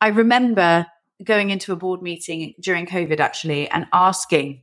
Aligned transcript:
I 0.00 0.08
remember 0.08 0.86
going 1.24 1.50
into 1.50 1.72
a 1.72 1.76
board 1.76 2.02
meeting 2.02 2.54
during 2.60 2.86
COVID 2.86 3.18
actually 3.18 3.68
and 3.70 3.86
asking 3.92 4.62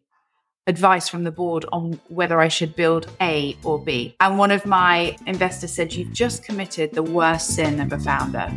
advice 0.68 1.10
from 1.10 1.24
the 1.24 1.32
board 1.32 1.66
on 1.72 2.00
whether 2.08 2.40
I 2.40 2.48
should 2.48 2.76
build 2.76 3.10
A 3.20 3.58
or 3.64 3.84
B. 3.84 4.16
And 4.20 4.38
one 4.38 4.52
of 4.52 4.66
my 4.66 5.18
investors 5.26 5.74
said, 5.74 5.94
You've 5.94 6.14
just 6.14 6.44
committed 6.44 6.94
the 6.94 7.04
worst 7.04 7.56
sin 7.56 7.80
of 7.80 7.92
a 7.92 8.00
founder. 8.00 8.52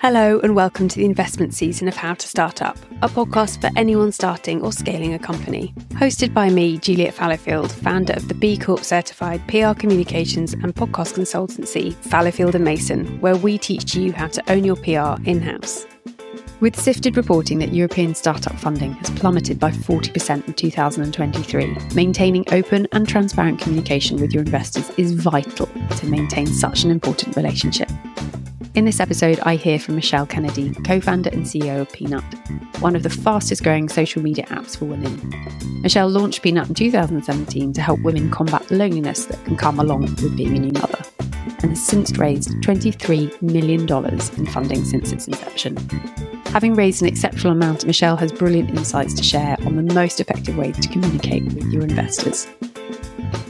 Hello, 0.00 0.38
and 0.44 0.54
welcome 0.54 0.86
to 0.86 0.96
the 0.96 1.04
investment 1.04 1.52
season 1.52 1.88
of 1.88 1.96
How 1.96 2.14
to 2.14 2.28
Start 2.28 2.62
Up, 2.62 2.78
a 3.02 3.08
podcast 3.08 3.60
for 3.60 3.68
anyone 3.76 4.12
starting 4.12 4.62
or 4.62 4.72
scaling 4.72 5.12
a 5.12 5.18
company. 5.18 5.74
Hosted 5.94 6.32
by 6.32 6.50
me, 6.50 6.78
Juliet 6.78 7.14
Fallowfield, 7.14 7.72
founder 7.72 8.12
of 8.12 8.28
the 8.28 8.34
B 8.34 8.56
Corp 8.56 8.84
certified 8.84 9.44
PR 9.48 9.72
communications 9.72 10.52
and 10.52 10.72
podcast 10.72 11.14
consultancy, 11.14 11.94
Fallowfield 11.94 12.54
and 12.54 12.64
Mason, 12.64 13.20
where 13.20 13.36
we 13.36 13.58
teach 13.58 13.96
you 13.96 14.12
how 14.12 14.28
to 14.28 14.52
own 14.52 14.62
your 14.62 14.76
PR 14.76 15.20
in 15.28 15.40
house. 15.40 15.84
With 16.60 16.74
Sifted 16.74 17.16
reporting 17.16 17.60
that 17.60 17.72
European 17.72 18.16
startup 18.16 18.58
funding 18.58 18.94
has 18.94 19.10
plummeted 19.10 19.60
by 19.60 19.70
40% 19.70 20.48
in 20.48 20.54
2023, 20.54 21.76
maintaining 21.94 22.44
open 22.52 22.88
and 22.90 23.06
transparent 23.06 23.60
communication 23.60 24.20
with 24.20 24.32
your 24.34 24.42
investors 24.42 24.90
is 24.98 25.12
vital 25.12 25.66
to 25.66 26.06
maintain 26.06 26.48
such 26.48 26.82
an 26.82 26.90
important 26.90 27.36
relationship. 27.36 27.88
In 28.74 28.84
this 28.84 28.98
episode, 28.98 29.38
I 29.44 29.54
hear 29.54 29.78
from 29.78 29.94
Michelle 29.94 30.26
Kennedy, 30.26 30.74
co 30.84 31.00
founder 31.00 31.30
and 31.30 31.44
CEO 31.44 31.80
of 31.80 31.92
Peanut, 31.92 32.24
one 32.80 32.96
of 32.96 33.04
the 33.04 33.10
fastest 33.10 33.62
growing 33.62 33.88
social 33.88 34.20
media 34.20 34.46
apps 34.46 34.76
for 34.76 34.86
women. 34.86 35.32
Michelle 35.82 36.08
launched 36.08 36.42
Peanut 36.42 36.68
in 36.68 36.74
2017 36.74 37.72
to 37.72 37.80
help 37.80 38.00
women 38.02 38.32
combat 38.32 38.68
loneliness 38.72 39.26
that 39.26 39.44
can 39.44 39.56
come 39.56 39.78
along 39.78 40.00
with 40.00 40.36
being 40.36 40.56
a 40.56 40.60
new 40.60 40.72
mother, 40.72 41.04
and 41.62 41.70
has 41.70 41.86
since 41.86 42.18
raised 42.18 42.50
$23 42.62 43.40
million 43.42 43.88
in 44.36 44.46
funding 44.46 44.84
since 44.84 45.12
its 45.12 45.28
inception. 45.28 45.76
Having 46.52 46.74
raised 46.74 47.02
an 47.02 47.08
exceptional 47.08 47.52
amount, 47.52 47.84
Michelle 47.84 48.16
has 48.16 48.32
brilliant 48.32 48.70
insights 48.70 49.14
to 49.14 49.22
share 49.22 49.56
on 49.64 49.76
the 49.76 49.94
most 49.94 50.18
effective 50.18 50.56
ways 50.56 50.76
to 50.78 50.88
communicate 50.88 51.44
with 51.44 51.70
your 51.72 51.82
investors. 51.82 52.48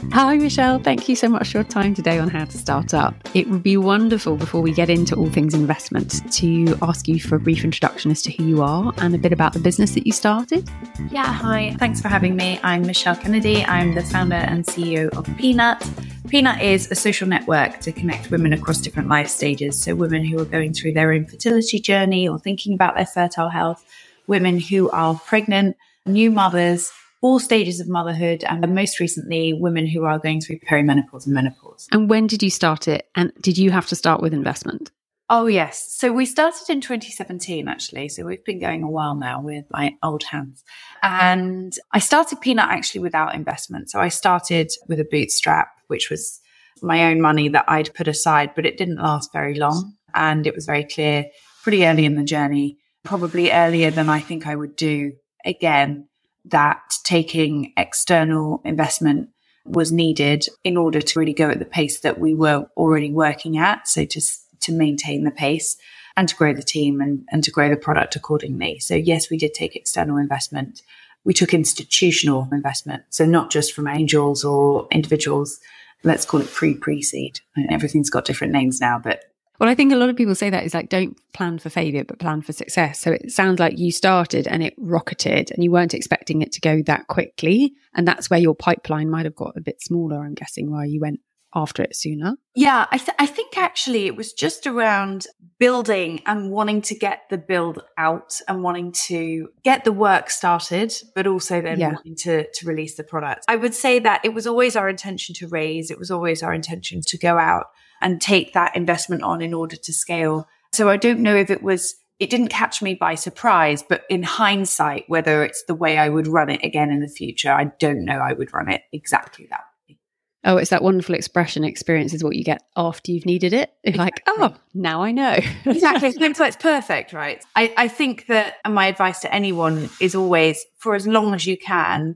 Mm. 0.09 0.13
Hi, 0.13 0.37
Michelle. 0.37 0.79
Thank 0.79 1.07
you 1.07 1.15
so 1.15 1.29
much 1.29 1.51
for 1.51 1.59
your 1.59 1.63
time 1.65 1.93
today 1.93 2.17
on 2.17 2.29
how 2.29 2.43
to 2.43 2.57
start 2.57 2.95
up. 2.95 3.13
It 3.35 3.47
would 3.49 3.61
be 3.61 3.77
wonderful 3.77 4.37
before 4.37 4.61
we 4.61 4.71
get 4.71 4.89
into 4.89 5.15
all 5.15 5.29
things 5.29 5.53
investment 5.53 6.31
to 6.33 6.75
ask 6.81 7.07
you 7.07 7.19
for 7.19 7.35
a 7.35 7.39
brief 7.39 7.63
introduction 7.63 8.09
as 8.09 8.23
to 8.23 8.31
who 8.31 8.43
you 8.45 8.63
are 8.63 8.91
and 8.97 9.13
a 9.13 9.19
bit 9.19 9.31
about 9.31 9.53
the 9.53 9.59
business 9.59 9.93
that 9.93 10.07
you 10.07 10.11
started. 10.11 10.67
Yeah, 11.11 11.31
hi. 11.31 11.75
Thanks 11.77 12.01
for 12.01 12.07
having 12.07 12.35
me. 12.35 12.59
I'm 12.63 12.81
Michelle 12.81 13.15
Kennedy. 13.15 13.63
I'm 13.63 13.93
the 13.93 14.03
founder 14.03 14.35
and 14.35 14.65
CEO 14.65 15.09
of 15.15 15.25
Peanut. 15.37 15.87
Peanut 16.27 16.61
is 16.61 16.89
a 16.89 16.95
social 16.95 17.27
network 17.27 17.79
to 17.81 17.91
connect 17.91 18.31
women 18.31 18.51
across 18.53 18.81
different 18.81 19.09
life 19.09 19.27
stages. 19.27 19.79
So, 19.79 19.95
women 19.95 20.25
who 20.25 20.39
are 20.39 20.45
going 20.45 20.73
through 20.73 20.93
their 20.93 21.13
infertility 21.13 21.79
journey 21.79 22.27
or 22.27 22.39
thinking 22.39 22.73
about 22.73 22.95
their 22.95 23.05
fertile 23.05 23.49
health, 23.49 23.85
women 24.25 24.59
who 24.59 24.89
are 24.89 25.15
pregnant, 25.15 25.77
new 26.05 26.31
mothers, 26.31 26.91
all 27.21 27.39
stages 27.39 27.79
of 27.79 27.89
motherhood, 27.89 28.43
and 28.47 28.73
most 28.73 28.99
recently, 28.99 29.53
women 29.53 29.85
who 29.85 30.05
are 30.05 30.19
going 30.19 30.41
through 30.41 30.59
perimenopause 30.59 31.25
and 31.25 31.35
menopause. 31.35 31.87
And 31.91 32.09
when 32.09 32.27
did 32.27 32.41
you 32.41 32.49
start 32.49 32.87
it? 32.87 33.09
And 33.15 33.33
did 33.41 33.57
you 33.57 33.71
have 33.71 33.87
to 33.87 33.95
start 33.95 34.21
with 34.21 34.33
investment? 34.33 34.91
Oh, 35.31 35.45
yes. 35.45 35.93
So 35.95 36.11
we 36.11 36.25
started 36.25 36.69
in 36.69 36.81
2017, 36.81 37.67
actually. 37.67 38.09
So 38.09 38.25
we've 38.25 38.43
been 38.43 38.59
going 38.59 38.81
a 38.81 38.89
while 38.89 39.13
now 39.13 39.41
with 39.41 39.65
my 39.69 39.95
old 40.01 40.23
hands. 40.23 40.63
And 41.03 41.71
I 41.91 41.99
started 41.99 42.41
Peanut 42.41 42.69
actually 42.69 43.01
without 43.01 43.35
investment. 43.35 43.91
So 43.91 43.99
I 43.99 44.07
started 44.07 44.71
with 44.87 44.99
a 44.99 45.07
bootstrap, 45.09 45.67
which 45.87 46.09
was 46.09 46.39
my 46.81 47.11
own 47.11 47.21
money 47.21 47.47
that 47.49 47.65
I'd 47.67 47.93
put 47.93 48.07
aside, 48.07 48.55
but 48.55 48.65
it 48.65 48.77
didn't 48.77 48.97
last 48.97 49.31
very 49.31 49.53
long. 49.53 49.93
And 50.15 50.47
it 50.47 50.55
was 50.55 50.65
very 50.65 50.85
clear 50.85 51.25
pretty 51.61 51.85
early 51.85 52.05
in 52.05 52.15
the 52.15 52.23
journey, 52.23 52.77
probably 53.03 53.51
earlier 53.51 53.91
than 53.91 54.09
I 54.09 54.21
think 54.21 54.47
I 54.47 54.55
would 54.55 54.75
do 54.75 55.11
again 55.45 56.07
that 56.45 56.81
taking 57.03 57.73
external 57.77 58.61
investment 58.65 59.29
was 59.65 59.91
needed 59.91 60.47
in 60.63 60.77
order 60.77 61.01
to 61.01 61.19
really 61.19 61.33
go 61.33 61.49
at 61.49 61.59
the 61.59 61.65
pace 61.65 61.99
that 61.99 62.19
we 62.19 62.33
were 62.33 62.67
already 62.75 63.11
working 63.11 63.57
at. 63.57 63.87
So 63.87 64.05
to, 64.05 64.21
to 64.61 64.71
maintain 64.71 65.23
the 65.23 65.31
pace 65.31 65.77
and 66.17 66.27
to 66.27 66.35
grow 66.35 66.53
the 66.53 66.63
team 66.63 67.01
and, 67.01 67.23
and 67.31 67.43
to 67.43 67.51
grow 67.51 67.69
the 67.69 67.77
product 67.77 68.15
accordingly. 68.15 68.79
So 68.79 68.95
yes, 68.95 69.29
we 69.29 69.37
did 69.37 69.53
take 69.53 69.75
external 69.75 70.17
investment. 70.17 70.81
We 71.23 71.33
took 71.33 71.53
institutional 71.53 72.47
investment. 72.51 73.03
So 73.09 73.25
not 73.25 73.51
just 73.51 73.73
from 73.73 73.87
angels 73.87 74.43
or 74.43 74.87
individuals. 74.91 75.59
Let's 76.03 76.25
call 76.25 76.41
it 76.41 76.51
pre 76.51 76.75
pre 76.75 77.01
seed. 77.01 77.41
Everything's 77.69 78.09
got 78.09 78.25
different 78.25 78.53
names 78.53 78.79
now, 78.79 78.99
but 78.99 79.25
well, 79.59 79.69
I 79.69 79.75
think 79.75 79.91
a 79.91 79.97
lot 79.97 80.09
of 80.09 80.15
people 80.15 80.35
say 80.35 80.49
that 80.49 80.63
is 80.63 80.73
like, 80.73 80.89
don't 80.89 81.17
plan 81.33 81.59
for 81.59 81.69
failure, 81.69 82.03
but 82.05 82.19
plan 82.19 82.41
for 82.41 82.53
success. 82.53 82.99
So 82.99 83.11
it 83.11 83.31
sounds 83.31 83.59
like 83.59 83.77
you 83.77 83.91
started 83.91 84.47
and 84.47 84.63
it 84.63 84.73
rocketed 84.77 85.51
and 85.51 85.63
you 85.63 85.71
weren't 85.71 85.93
expecting 85.93 86.41
it 86.41 86.51
to 86.53 86.61
go 86.61 86.81
that 86.83 87.07
quickly. 87.07 87.73
And 87.93 88.07
that's 88.07 88.29
where 88.29 88.39
your 88.39 88.55
pipeline 88.55 89.09
might 89.09 89.25
have 89.25 89.35
got 89.35 89.57
a 89.57 89.61
bit 89.61 89.81
smaller, 89.81 90.23
I'm 90.23 90.33
guessing, 90.33 90.71
why 90.71 90.85
you 90.85 91.01
went 91.01 91.19
after 91.53 91.81
it 91.83 91.95
sooner. 91.95 92.35
Yeah, 92.55 92.85
I, 92.91 92.97
th- 92.97 93.15
I 93.17 93.25
think 93.25 93.57
actually 93.57 94.05
it 94.05 94.15
was 94.15 94.33
just 94.33 94.67
around 94.67 95.25
building 95.57 96.21
and 96.25 96.51
wanting 96.51 96.81
to 96.83 96.95
get 96.95 97.23
the 97.29 97.37
build 97.37 97.83
out 97.97 98.39
and 98.47 98.63
wanting 98.63 98.93
to 99.07 99.49
get 99.63 99.83
the 99.83 99.91
work 99.91 100.29
started, 100.29 100.93
but 101.15 101.27
also 101.27 101.59
then 101.61 101.79
yeah. 101.79 101.93
wanting 101.93 102.15
to, 102.15 102.47
to 102.53 102.65
release 102.67 102.95
the 102.95 103.03
product. 103.03 103.45
I 103.47 103.55
would 103.55 103.73
say 103.73 103.99
that 103.99 104.21
it 104.23 104.33
was 104.33 104.45
always 104.47 104.75
our 104.75 104.87
intention 104.87 105.35
to 105.35 105.47
raise, 105.47 105.89
it 105.89 105.99
was 105.99 106.11
always 106.11 106.43
our 106.43 106.53
intention 106.53 107.01
to 107.01 107.17
go 107.17 107.37
out 107.37 107.65
and 108.01 108.21
take 108.21 108.53
that 108.53 108.75
investment 108.75 109.23
on 109.23 109.41
in 109.41 109.53
order 109.53 109.75
to 109.75 109.93
scale. 109.93 110.47
So 110.73 110.89
I 110.89 110.97
don't 110.97 111.19
know 111.19 111.35
if 111.35 111.49
it 111.49 111.63
was, 111.63 111.95
it 112.19 112.29
didn't 112.29 112.49
catch 112.49 112.81
me 112.81 112.95
by 112.95 113.15
surprise, 113.15 113.83
but 113.83 114.03
in 114.09 114.23
hindsight, 114.23 115.05
whether 115.07 115.43
it's 115.43 115.63
the 115.67 115.75
way 115.75 115.97
I 115.97 116.09
would 116.09 116.27
run 116.27 116.49
it 116.49 116.63
again 116.63 116.91
in 116.91 116.99
the 116.99 117.07
future, 117.07 117.51
I 117.51 117.71
don't 117.79 118.05
know 118.05 118.19
I 118.19 118.33
would 118.33 118.53
run 118.53 118.69
it 118.69 118.81
exactly 118.91 119.47
that 119.49 119.61
way. 119.87 119.97
Oh, 120.45 120.55
it's 120.55 120.69
that 120.69 120.83
wonderful 120.83 121.15
expression 121.15 121.65
experience 121.65 122.13
is 122.13 122.23
what 122.23 122.35
you 122.35 122.45
get 122.45 122.61
after 122.77 123.11
you've 123.11 123.25
needed 123.25 123.51
it. 123.51 123.73
You're 123.83 123.95
like, 123.95 124.21
oh, 124.27 124.55
now 124.73 125.03
I 125.03 125.11
know. 125.11 125.37
exactly. 125.65 126.11
So 126.11 126.45
it's 126.45 126.55
perfect, 126.55 127.13
right? 127.13 127.43
I, 127.55 127.73
I 127.77 127.87
think 127.87 128.27
that 128.27 128.55
my 128.67 128.87
advice 128.87 129.19
to 129.21 129.33
anyone 129.33 129.89
is 129.99 130.15
always 130.15 130.63
for 130.77 130.95
as 130.95 131.05
long 131.05 131.33
as 131.33 131.45
you 131.45 131.57
can 131.57 132.15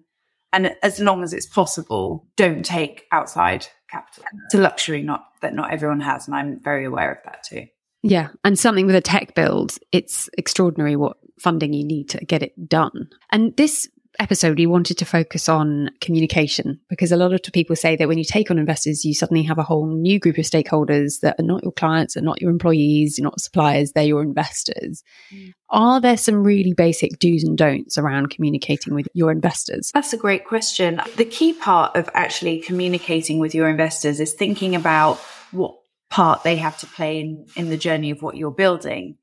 and 0.53 0.75
as 0.83 0.99
long 0.99 1.23
as 1.23 1.33
it's 1.33 1.47
possible, 1.47 2.27
don't 2.37 2.63
take 2.63 3.05
outside 3.11 3.67
capital. 3.93 4.23
It's 4.45 4.55
a 4.55 4.57
luxury 4.57 5.03
not 5.03 5.25
that 5.41 5.53
not 5.53 5.71
everyone 5.71 6.01
has, 6.01 6.27
and 6.27 6.35
I'm 6.35 6.59
very 6.61 6.85
aware 6.85 7.11
of 7.11 7.19
that 7.25 7.43
too. 7.43 7.67
Yeah, 8.01 8.29
and 8.43 8.59
something 8.59 8.85
with 8.85 8.95
a 8.95 9.01
tech 9.01 9.33
build, 9.33 9.77
it's 9.91 10.29
extraordinary 10.37 10.95
what 10.95 11.17
funding 11.39 11.73
you 11.73 11.85
need 11.85 12.09
to 12.09 12.25
get 12.25 12.43
it 12.43 12.69
done. 12.69 13.09
And 13.31 13.55
this 13.55 13.87
episode, 14.19 14.57
we 14.57 14.65
wanted 14.65 14.97
to 14.97 15.05
focus 15.05 15.49
on 15.49 15.89
communication 16.01 16.79
because 16.89 17.11
a 17.11 17.17
lot 17.17 17.33
of 17.33 17.41
people 17.53 17.75
say 17.75 17.95
that 17.95 18.07
when 18.07 18.17
you 18.17 18.23
take 18.23 18.51
on 18.51 18.59
investors, 18.59 19.03
you 19.03 19.13
suddenly 19.13 19.43
have 19.43 19.57
a 19.57 19.63
whole 19.63 19.87
new 19.87 20.19
group 20.19 20.37
of 20.37 20.45
stakeholders 20.45 21.19
that 21.21 21.39
are 21.39 21.43
not 21.43 21.63
your 21.63 21.71
clients, 21.71 22.15
are 22.15 22.21
not 22.21 22.41
your 22.41 22.51
employees, 22.51 23.19
not 23.19 23.39
suppliers, 23.39 23.91
they're 23.91 24.03
your 24.03 24.21
investors. 24.21 25.03
Mm. 25.33 25.53
Are 25.69 25.99
there 25.99 26.17
some 26.17 26.43
really 26.43 26.73
basic 26.73 27.17
do's 27.19 27.43
and 27.43 27.57
don'ts 27.57 27.97
around 27.97 28.29
communicating 28.29 28.93
with 28.93 29.07
your 29.13 29.31
investors? 29.31 29.91
That's 29.93 30.13
a 30.13 30.17
great 30.17 30.45
question. 30.45 31.01
The 31.17 31.25
key 31.25 31.53
part 31.53 31.95
of 31.95 32.09
actually 32.13 32.59
communicating 32.59 33.39
with 33.39 33.55
your 33.55 33.67
investors 33.67 34.19
is 34.19 34.33
thinking 34.33 34.75
about 34.75 35.17
what 35.51 35.75
part 36.09 36.43
they 36.43 36.57
have 36.57 36.77
to 36.77 36.85
play 36.85 37.19
in, 37.21 37.47
in 37.55 37.69
the 37.69 37.77
journey 37.77 38.11
of 38.11 38.21
what 38.21 38.37
you're 38.37 38.51
building. 38.51 39.17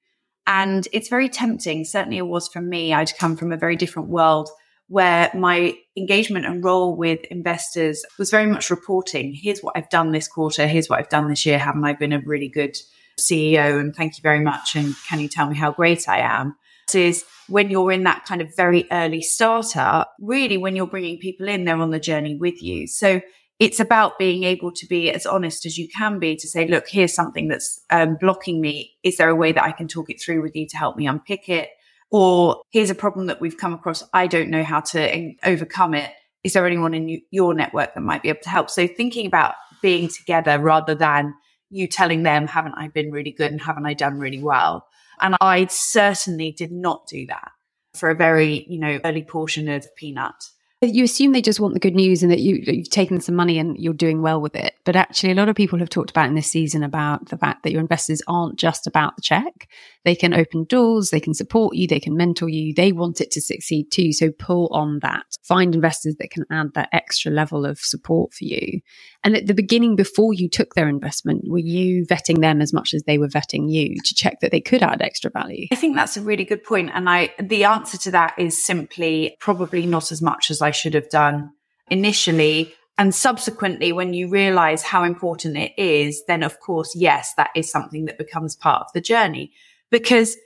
And 0.47 0.89
it's 0.93 1.09
very 1.09 1.29
tempting. 1.29 1.85
Certainly 1.85 2.19
it 2.19 2.27
was 2.27 2.49
for 2.49 2.61
me. 2.61 2.93
I'd 2.93 3.17
come 3.17 3.37
from 3.37 3.53
a 3.53 3.57
very 3.57 3.77
different 3.77 4.09
world 4.09 4.51
where 4.91 5.31
my 5.35 5.73
engagement 5.97 6.45
and 6.45 6.65
role 6.65 6.97
with 6.97 7.21
investors 7.31 8.05
was 8.19 8.29
very 8.29 8.47
much 8.47 8.71
reporting. 8.71 9.33
Here's 9.33 9.61
what 9.61 9.77
I've 9.77 9.89
done 9.89 10.11
this 10.11 10.27
quarter. 10.27 10.67
Here's 10.67 10.89
what 10.89 10.99
I've 10.99 11.09
done 11.09 11.29
this 11.29 11.47
year. 11.47 11.61
Haven't 11.61 11.85
I 11.85 11.93
been 11.93 12.13
a 12.13 12.19
really 12.19 12.49
good 12.49 12.77
CEO? 13.17 13.79
And 13.79 13.95
thank 13.95 14.19
you 14.19 14.23
very 14.23 14.41
much. 14.41 14.75
And 14.75 14.97
can 15.09 15.21
you 15.21 15.29
tell 15.29 15.49
me 15.49 15.57
how 15.57 15.71
great 15.71 16.09
I 16.09 16.19
am? 16.19 16.57
Is 16.93 17.25
when 17.47 17.71
you're 17.71 17.93
in 17.93 18.03
that 18.03 18.25
kind 18.25 18.43
of 18.43 18.53
very 18.57 18.89
early 18.91 19.23
startup, 19.23 20.13
really 20.19 20.57
when 20.57 20.75
you're 20.75 20.89
bringing 20.89 21.19
people 21.19 21.47
in, 21.47 21.65
they're 21.65 21.77
on 21.77 21.93
the 21.93 22.01
journey 22.01 22.35
with 22.35 22.61
you. 22.61 22.89
So 22.89 23.21
it's 23.61 23.79
about 23.79 24.19
being 24.19 24.43
able 24.43 24.73
to 24.73 24.87
be 24.89 25.13
as 25.13 25.25
honest 25.25 25.67
as 25.67 25.79
you 25.79 25.87
can 25.87 26.19
be 26.19 26.35
to 26.35 26.49
say, 26.49 26.67
look, 26.67 26.89
here's 26.89 27.15
something 27.15 27.47
that's 27.47 27.81
um, 27.91 28.17
blocking 28.21 28.61
me. 28.61 28.97
Is 29.05 29.19
there 29.19 29.29
a 29.29 29.37
way 29.37 29.53
that 29.53 29.63
I 29.63 29.71
can 29.71 29.87
talk 29.87 30.11
it 30.11 30.21
through 30.21 30.43
with 30.43 30.57
you 30.57 30.67
to 30.67 30.77
help 30.77 30.97
me 30.97 31.07
unpick 31.07 31.49
it? 31.49 31.69
Or 32.11 32.63
here's 32.71 32.91
a 32.91 32.95
problem 32.95 33.27
that 33.27 33.41
we've 33.41 33.57
come 33.57 33.73
across. 33.73 34.03
I 34.13 34.27
don't 34.27 34.51
know 34.51 34.65
how 34.65 34.81
to 34.81 35.33
overcome 35.45 35.95
it. 35.95 36.11
Is 36.43 36.55
there 36.55 36.67
anyone 36.67 36.95
in 36.95 37.21
your 37.31 37.55
network 37.55 37.95
that 37.95 38.01
might 38.01 38.23
be 38.23 38.31
able 38.31 38.41
to 38.43 38.49
help? 38.49 38.71
So 38.71 38.87
thinking 38.87 39.27
about 39.27 39.55
being 39.83 40.09
together 40.09 40.59
rather 40.59 40.95
than 40.95 41.35
you 41.71 41.87
telling 41.87 42.25
them, 42.25 42.47
haven't 42.47 42.75
I 42.77 42.89
been 42.89 43.13
really 43.13 43.31
good 43.31 43.53
and 43.53 43.61
haven't 43.61 43.87
I 43.87 43.95
done 43.95 44.19
really 44.19 44.43
well? 44.43 44.87
And 45.21 45.37
I 45.41 45.67
certainly 45.71 46.51
did 46.51 46.73
not 46.73 47.07
do 47.07 47.27
that 47.27 47.53
for 47.95 48.11
a 48.11 48.15
very, 48.15 48.67
you 48.69 48.79
know, 48.79 48.99
early 49.05 49.23
portion 49.23 49.69
of 49.69 49.87
Peanut. 49.97 50.35
You 50.83 51.05
assume 51.05 51.33
they 51.33 51.43
just 51.43 51.61
want 51.61 51.75
the 51.75 51.81
good 51.81 51.95
news 51.95 52.23
and 52.23 52.33
that 52.33 52.41
you, 52.41 52.63
you've 52.67 52.89
taken 52.89 53.21
some 53.21 53.35
money 53.35 53.59
and 53.59 53.77
you're 53.77 53.93
doing 53.93 54.23
well 54.23 54.41
with 54.41 54.57
it. 54.57 54.75
But 54.87 54.97
actually, 54.97 55.31
a 55.31 55.35
lot 55.35 55.51
of 55.51 55.57
people 55.57 55.79
have 55.79 55.91
talked 55.91 56.09
about 56.09 56.29
in 56.29 56.35
this 56.35 56.51
season 56.51 56.83
about 56.83 57.29
the 57.29 57.37
fact 57.37 57.65
that 57.65 57.73
your 57.73 57.83
investors 57.83 58.23
aren't 58.27 58.59
just 58.59 58.87
about 58.87 59.15
the 59.17 59.23
check. 59.23 59.69
They 60.07 60.15
can 60.15 60.33
open 60.33 60.65
doors, 60.65 61.11
they 61.11 61.21
can 61.21 61.35
support 61.35 61.77
you, 61.77 61.87
they 61.87 62.01
can 62.01 62.17
mentor 62.17 62.49
you. 62.49 62.73
They 62.73 62.93
want 62.93 63.21
it 63.21 63.31
to 63.33 63.43
succeed 63.43 63.91
too. 63.93 64.15
So 64.15 64.31
pull 64.31 64.69
on 64.73 65.01
that. 65.03 65.27
Find 65.43 65.75
investors 65.75 66.17
that 66.19 66.31
can 66.31 66.47
add 66.51 66.69
that 66.75 66.89
extra 66.95 67.31
level 67.31 67.67
of 67.67 67.79
support 67.79 68.33
for 68.33 68.45
you. 68.45 68.81
And 69.23 69.37
at 69.37 69.47
the 69.47 69.53
beginning, 69.53 69.97
before 69.97 70.33
you 70.33 70.49
took 70.49 70.75
their 70.75 70.89
investment, 70.89 71.43
were 71.47 71.59
you 71.59 72.07
vetting 72.07 72.41
them 72.41 72.63
as 72.63 72.73
much 72.73 72.95
as 72.95 73.03
they 73.03 73.19
were 73.19 73.29
vetting 73.29 73.71
you 73.71 73.97
to 74.03 74.15
check 74.15 74.41
that 74.41 74.51
they 74.51 74.63
could 74.63 74.83
add 74.83 75.03
extra 75.03 75.31
value? 75.31 75.67
I 75.71 75.75
think 75.75 75.95
that's 75.95 76.17
a 76.17 76.23
really 76.23 76.47
good 76.47 76.65
point. 76.65 76.91
And 76.95 77.07
I, 77.07 77.35
the 77.39 77.65
answer 77.65 77.99
to 77.99 78.11
that 78.13 78.35
is 78.39 78.63
simply 78.63 79.37
probably 79.39 79.85
not 79.85 80.11
as 80.11 80.23
much 80.23 80.51
as 80.51 80.63
I 80.63 80.70
should 80.71 80.95
have 80.95 81.09
done 81.09 81.53
initially. 81.91 82.75
And 82.99 83.15
subsequently, 83.15 83.93
when 83.93 84.13
you 84.13 84.29
realize 84.29 84.83
how 84.83 85.05
important 85.05 85.57
it 85.57 85.73
is, 85.79 86.23
then 86.27 86.43
of 86.43 86.61
course, 86.61 86.95
yes, 86.95 87.33
that 87.37 87.51
is 87.57 87.71
something 87.71 88.05
that 88.07 88.19
becomes 88.19 88.57
part 88.57 88.83
of 88.83 88.93
the 88.93 89.01
journey 89.01 89.53
because 89.91 90.37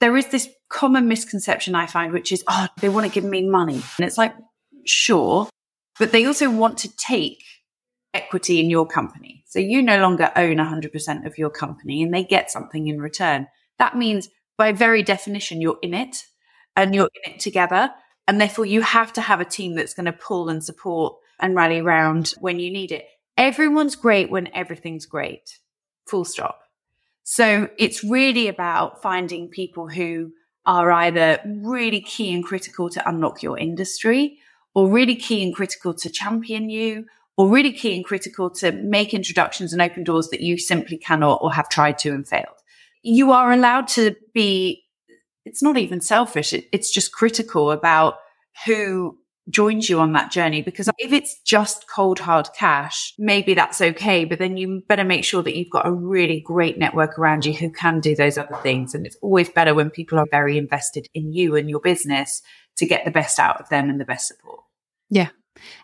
there 0.00 0.16
is 0.16 0.28
this 0.28 0.48
common 0.68 1.08
misconception 1.08 1.74
I 1.74 1.86
find, 1.86 2.12
which 2.12 2.32
is, 2.32 2.44
oh, 2.48 2.68
they 2.80 2.88
want 2.88 3.06
to 3.06 3.12
give 3.12 3.28
me 3.28 3.48
money. 3.48 3.82
And 3.98 4.06
it's 4.06 4.18
like, 4.18 4.34
sure, 4.84 5.48
but 5.98 6.12
they 6.12 6.24
also 6.26 6.50
want 6.50 6.78
to 6.78 6.96
take 6.96 7.42
equity 8.14 8.60
in 8.60 8.70
your 8.70 8.86
company. 8.86 9.44
So 9.46 9.58
you 9.58 9.82
no 9.82 10.00
longer 10.00 10.30
own 10.36 10.56
100% 10.56 11.26
of 11.26 11.38
your 11.38 11.50
company 11.50 12.02
and 12.02 12.12
they 12.12 12.24
get 12.24 12.50
something 12.50 12.88
in 12.88 13.00
return. 13.00 13.46
That 13.78 13.96
means 13.96 14.28
by 14.58 14.72
very 14.72 15.02
definition, 15.02 15.60
you're 15.60 15.78
in 15.82 15.94
it 15.94 16.16
and 16.74 16.94
you're 16.94 17.10
in 17.24 17.32
it 17.32 17.40
together. 17.40 17.90
And 18.28 18.40
therefore 18.40 18.66
you 18.66 18.80
have 18.82 19.12
to 19.14 19.20
have 19.20 19.40
a 19.40 19.44
team 19.44 19.74
that's 19.74 19.94
going 19.94 20.06
to 20.06 20.12
pull 20.12 20.48
and 20.48 20.62
support 20.64 21.16
and 21.38 21.54
rally 21.54 21.78
around 21.78 22.34
when 22.40 22.58
you 22.58 22.70
need 22.70 22.92
it. 22.92 23.06
Everyone's 23.36 23.96
great 23.96 24.30
when 24.30 24.48
everything's 24.54 25.06
great. 25.06 25.58
Full 26.06 26.24
stop. 26.24 26.62
So 27.22 27.68
it's 27.78 28.04
really 28.04 28.48
about 28.48 29.02
finding 29.02 29.48
people 29.48 29.88
who 29.88 30.32
are 30.64 30.90
either 30.90 31.40
really 31.44 32.00
key 32.00 32.32
and 32.34 32.44
critical 32.44 32.88
to 32.90 33.08
unlock 33.08 33.42
your 33.42 33.58
industry 33.58 34.38
or 34.74 34.90
really 34.90 35.16
key 35.16 35.42
and 35.42 35.54
critical 35.54 35.94
to 35.94 36.10
champion 36.10 36.68
you 36.70 37.06
or 37.36 37.48
really 37.48 37.72
key 37.72 37.94
and 37.94 38.04
critical 38.04 38.50
to 38.50 38.72
make 38.72 39.12
introductions 39.12 39.72
and 39.72 39.82
open 39.82 40.04
doors 40.04 40.28
that 40.30 40.40
you 40.40 40.58
simply 40.58 40.96
cannot 40.96 41.38
or 41.42 41.52
have 41.52 41.68
tried 41.68 41.98
to 41.98 42.10
and 42.10 42.26
failed. 42.26 42.46
You 43.02 43.30
are 43.32 43.52
allowed 43.52 43.88
to 43.88 44.16
be, 44.32 44.84
it's 45.46 45.62
not 45.62 45.78
even 45.78 46.00
selfish. 46.00 46.52
It, 46.52 46.68
it's 46.72 46.90
just 46.90 47.12
critical 47.12 47.70
about 47.70 48.16
who 48.66 49.18
joins 49.48 49.88
you 49.88 50.00
on 50.00 50.12
that 50.12 50.32
journey. 50.32 50.60
Because 50.60 50.90
if 50.98 51.12
it's 51.12 51.40
just 51.42 51.88
cold, 51.88 52.18
hard 52.18 52.48
cash, 52.54 53.14
maybe 53.18 53.54
that's 53.54 53.80
okay. 53.80 54.24
But 54.24 54.38
then 54.38 54.56
you 54.56 54.82
better 54.88 55.04
make 55.04 55.24
sure 55.24 55.42
that 55.42 55.56
you've 55.56 55.70
got 55.70 55.86
a 55.86 55.92
really 55.92 56.40
great 56.40 56.78
network 56.78 57.18
around 57.18 57.46
you 57.46 57.54
who 57.54 57.70
can 57.70 58.00
do 58.00 58.16
those 58.16 58.36
other 58.36 58.56
things. 58.62 58.94
And 58.94 59.06
it's 59.06 59.16
always 59.22 59.48
better 59.48 59.74
when 59.74 59.88
people 59.90 60.18
are 60.18 60.26
very 60.30 60.58
invested 60.58 61.06
in 61.14 61.32
you 61.32 61.54
and 61.54 61.70
your 61.70 61.80
business 61.80 62.42
to 62.78 62.86
get 62.86 63.04
the 63.04 63.10
best 63.10 63.38
out 63.38 63.60
of 63.60 63.68
them 63.68 63.88
and 63.88 64.00
the 64.00 64.04
best 64.04 64.28
support. 64.28 64.60
Yeah, 65.08 65.28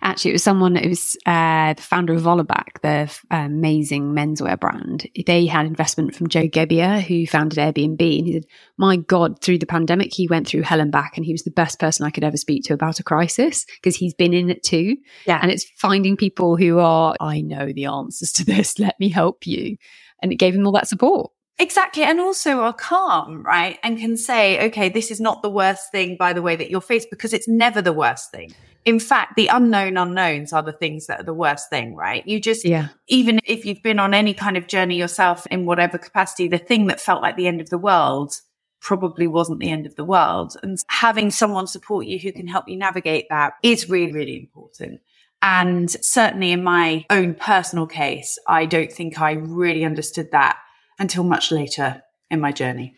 Actually, 0.02 0.32
it 0.32 0.34
was 0.34 0.42
someone, 0.42 0.76
it 0.76 0.88
was 0.88 1.16
uh, 1.26 1.74
the 1.74 1.82
founder 1.82 2.12
of 2.12 2.22
Vollebak, 2.22 2.80
the 2.82 3.10
uh, 3.34 3.36
amazing 3.36 4.12
menswear 4.12 4.58
brand. 4.58 5.08
They 5.26 5.46
had 5.46 5.66
investment 5.66 6.14
from 6.14 6.28
Joe 6.28 6.48
Gebbia, 6.48 7.00
who 7.00 7.26
founded 7.26 7.58
Airbnb. 7.58 8.19
And 8.19 8.26
he 8.26 8.32
said, 8.34 8.46
My 8.78 8.96
God, 8.96 9.40
through 9.40 9.58
the 9.58 9.66
pandemic, 9.66 10.12
he 10.12 10.28
went 10.28 10.46
through 10.46 10.62
hell 10.62 10.80
and 10.80 10.92
back, 10.92 11.16
and 11.16 11.24
he 11.24 11.32
was 11.32 11.42
the 11.42 11.50
best 11.50 11.78
person 11.78 12.06
I 12.06 12.10
could 12.10 12.24
ever 12.24 12.36
speak 12.36 12.64
to 12.64 12.74
about 12.74 13.00
a 13.00 13.04
crisis 13.04 13.64
because 13.80 13.96
he's 13.96 14.14
been 14.14 14.34
in 14.34 14.50
it 14.50 14.62
too. 14.62 14.96
Yeah. 15.26 15.38
And 15.42 15.50
it's 15.50 15.66
finding 15.76 16.16
people 16.16 16.56
who 16.56 16.78
are, 16.78 17.16
I 17.20 17.40
know 17.40 17.72
the 17.72 17.86
answers 17.86 18.32
to 18.32 18.44
this, 18.44 18.78
let 18.78 18.98
me 19.00 19.08
help 19.08 19.46
you. 19.46 19.76
And 20.22 20.32
it 20.32 20.36
gave 20.36 20.54
him 20.54 20.66
all 20.66 20.72
that 20.72 20.88
support. 20.88 21.32
Exactly. 21.62 22.03
And 22.03 22.19
also 22.20 22.61
are 22.61 22.73
calm, 22.73 23.43
right? 23.43 23.79
And 23.82 23.99
can 23.99 24.17
say, 24.17 24.67
okay, 24.67 24.88
this 24.88 25.11
is 25.11 25.20
not 25.20 25.43
the 25.43 25.50
worst 25.50 25.93
thing 25.93 26.17
by 26.17 26.32
the 26.32 26.43
way 26.43 26.56
that 26.56 26.70
you're 26.70 26.81
faced 26.81 27.09
because 27.09 27.32
it's 27.32 27.49
never 27.49 27.81
the 27.81 27.93
worst 27.93 28.31
thing 28.31 28.53
in 28.85 28.99
fact, 28.99 29.37
the 29.37 29.47
unknown 29.47 29.97
unknowns 29.97 30.53
are 30.53 30.62
the 30.62 30.73
things 30.73 31.06
that 31.06 31.20
are 31.20 31.25
the 31.25 31.35
worst 31.35 31.70
thing, 31.70 31.94
right? 31.94 32.26
You 32.26 32.41
just, 32.41 32.64
yeah. 32.64 32.88
even 33.06 33.41
if 33.44 33.64
you've 33.64 33.82
been 33.82 34.00
on 34.00 34.12
any 34.12 34.35
kind 34.35 34.56
of 34.56 34.67
journey 34.67 34.97
yourself 34.97 35.47
in 35.50 35.67
whatever 35.67 35.99
capacity, 35.99 36.49
the 36.49 36.59
thing 36.59 36.87
that 36.88 37.00
felt 37.00 37.23
like 37.23 37.37
the 37.37 37.47
end 37.47 37.61
of 37.61 37.70
the 37.70 37.79
world 37.79 38.35
probably 38.81 39.29
wasn't 39.29 39.61
the 39.61 39.70
end 39.70 39.87
of 39.87 39.94
the 39.94 40.05
world. 40.05 40.56
And 40.62 40.79
having 40.88 41.31
someone 41.31 41.69
support 41.69 42.06
you 42.06 42.19
who 42.19 42.32
can 42.32 42.49
help 42.49 42.69
you 42.69 42.76
navigate 42.76 43.26
that 43.31 43.53
is 43.62 43.88
really, 43.88 44.12
really 44.12 44.37
important. 44.37 45.00
And 45.43 45.91
certainly 45.91 46.50
in 46.50 46.64
my 46.64 47.05
own 47.09 47.35
personal 47.35 47.87
case, 47.87 48.38
I 48.49 48.67
don't 48.67 48.93
think 48.93 49.20
I 49.20 49.32
really 49.32 49.85
understood 49.85 50.32
that 50.32 50.59
until 51.02 51.25
much 51.25 51.50
later 51.50 52.02
in 52.31 52.40
my 52.40 52.52
journey. 52.52 52.94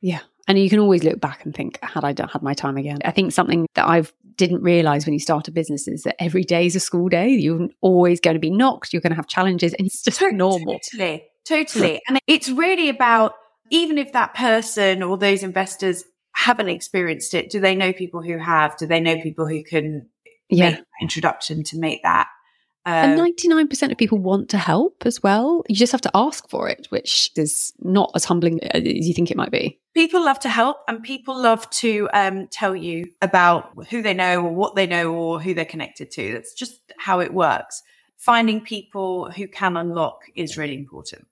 Yeah. 0.00 0.20
And 0.46 0.58
you 0.58 0.70
can 0.70 0.78
always 0.78 1.02
look 1.02 1.20
back 1.20 1.44
and 1.44 1.52
think, 1.52 1.78
had 1.82 2.04
I 2.04 2.12
done, 2.12 2.28
had 2.28 2.42
my 2.42 2.54
time 2.54 2.76
again? 2.76 2.98
I 3.04 3.10
think 3.10 3.32
something 3.32 3.66
that 3.74 3.88
I 3.88 4.04
didn't 4.36 4.62
realize 4.62 5.06
when 5.06 5.14
you 5.14 5.18
start 5.18 5.48
a 5.48 5.50
business 5.50 5.88
is 5.88 6.02
that 6.02 6.22
every 6.22 6.44
day 6.44 6.66
is 6.66 6.76
a 6.76 6.80
school 6.80 7.08
day. 7.08 7.30
You're 7.30 7.68
always 7.80 8.20
going 8.20 8.34
to 8.34 8.40
be 8.40 8.50
knocked. 8.50 8.92
You're 8.92 9.02
going 9.02 9.10
to 9.10 9.16
have 9.16 9.26
challenges 9.26 9.74
and 9.74 9.86
it's 9.86 10.04
just 10.04 10.20
totally, 10.20 10.36
normal. 10.36 10.78
Totally. 10.92 11.24
Totally. 11.48 12.00
and 12.06 12.18
it's 12.26 12.48
really 12.50 12.88
about, 12.88 13.32
even 13.70 13.98
if 13.98 14.12
that 14.12 14.34
person 14.34 15.02
or 15.02 15.16
those 15.16 15.42
investors 15.42 16.04
haven't 16.34 16.68
experienced 16.68 17.34
it, 17.34 17.50
do 17.50 17.58
they 17.58 17.74
know 17.74 17.92
people 17.92 18.22
who 18.22 18.38
have? 18.38 18.76
Do 18.76 18.86
they 18.86 19.00
know 19.00 19.20
people 19.20 19.48
who 19.48 19.64
can 19.64 20.08
yeah. 20.50 20.70
make 20.70 20.80
introduction 21.00 21.64
to 21.64 21.78
make 21.78 22.02
that 22.02 22.28
and 22.86 23.18
99% 23.18 23.82
um, 23.82 23.90
of 23.90 23.98
people 23.98 24.18
want 24.18 24.48
to 24.50 24.58
help 24.58 25.02
as 25.04 25.20
well. 25.20 25.64
You 25.68 25.74
just 25.74 25.90
have 25.90 26.00
to 26.02 26.10
ask 26.14 26.48
for 26.48 26.68
it, 26.68 26.86
which 26.90 27.30
is 27.36 27.72
not 27.80 28.12
as 28.14 28.24
humbling 28.24 28.62
as 28.62 28.82
you 28.84 29.12
think 29.12 29.30
it 29.30 29.36
might 29.36 29.50
be. 29.50 29.80
People 29.92 30.24
love 30.24 30.38
to 30.40 30.48
help 30.48 30.78
and 30.86 31.02
people 31.02 31.36
love 31.36 31.68
to 31.70 32.08
um, 32.14 32.46
tell 32.48 32.76
you 32.76 33.10
about 33.20 33.72
who 33.90 34.02
they 34.02 34.14
know 34.14 34.44
or 34.44 34.52
what 34.54 34.76
they 34.76 34.86
know 34.86 35.12
or 35.12 35.40
who 35.40 35.52
they're 35.52 35.64
connected 35.64 36.12
to. 36.12 36.32
That's 36.32 36.54
just 36.54 36.80
how 36.96 37.18
it 37.20 37.34
works. 37.34 37.82
Finding 38.16 38.60
people 38.60 39.30
who 39.32 39.48
can 39.48 39.76
unlock 39.76 40.20
is 40.36 40.56
really 40.56 40.76
important. 40.76 41.26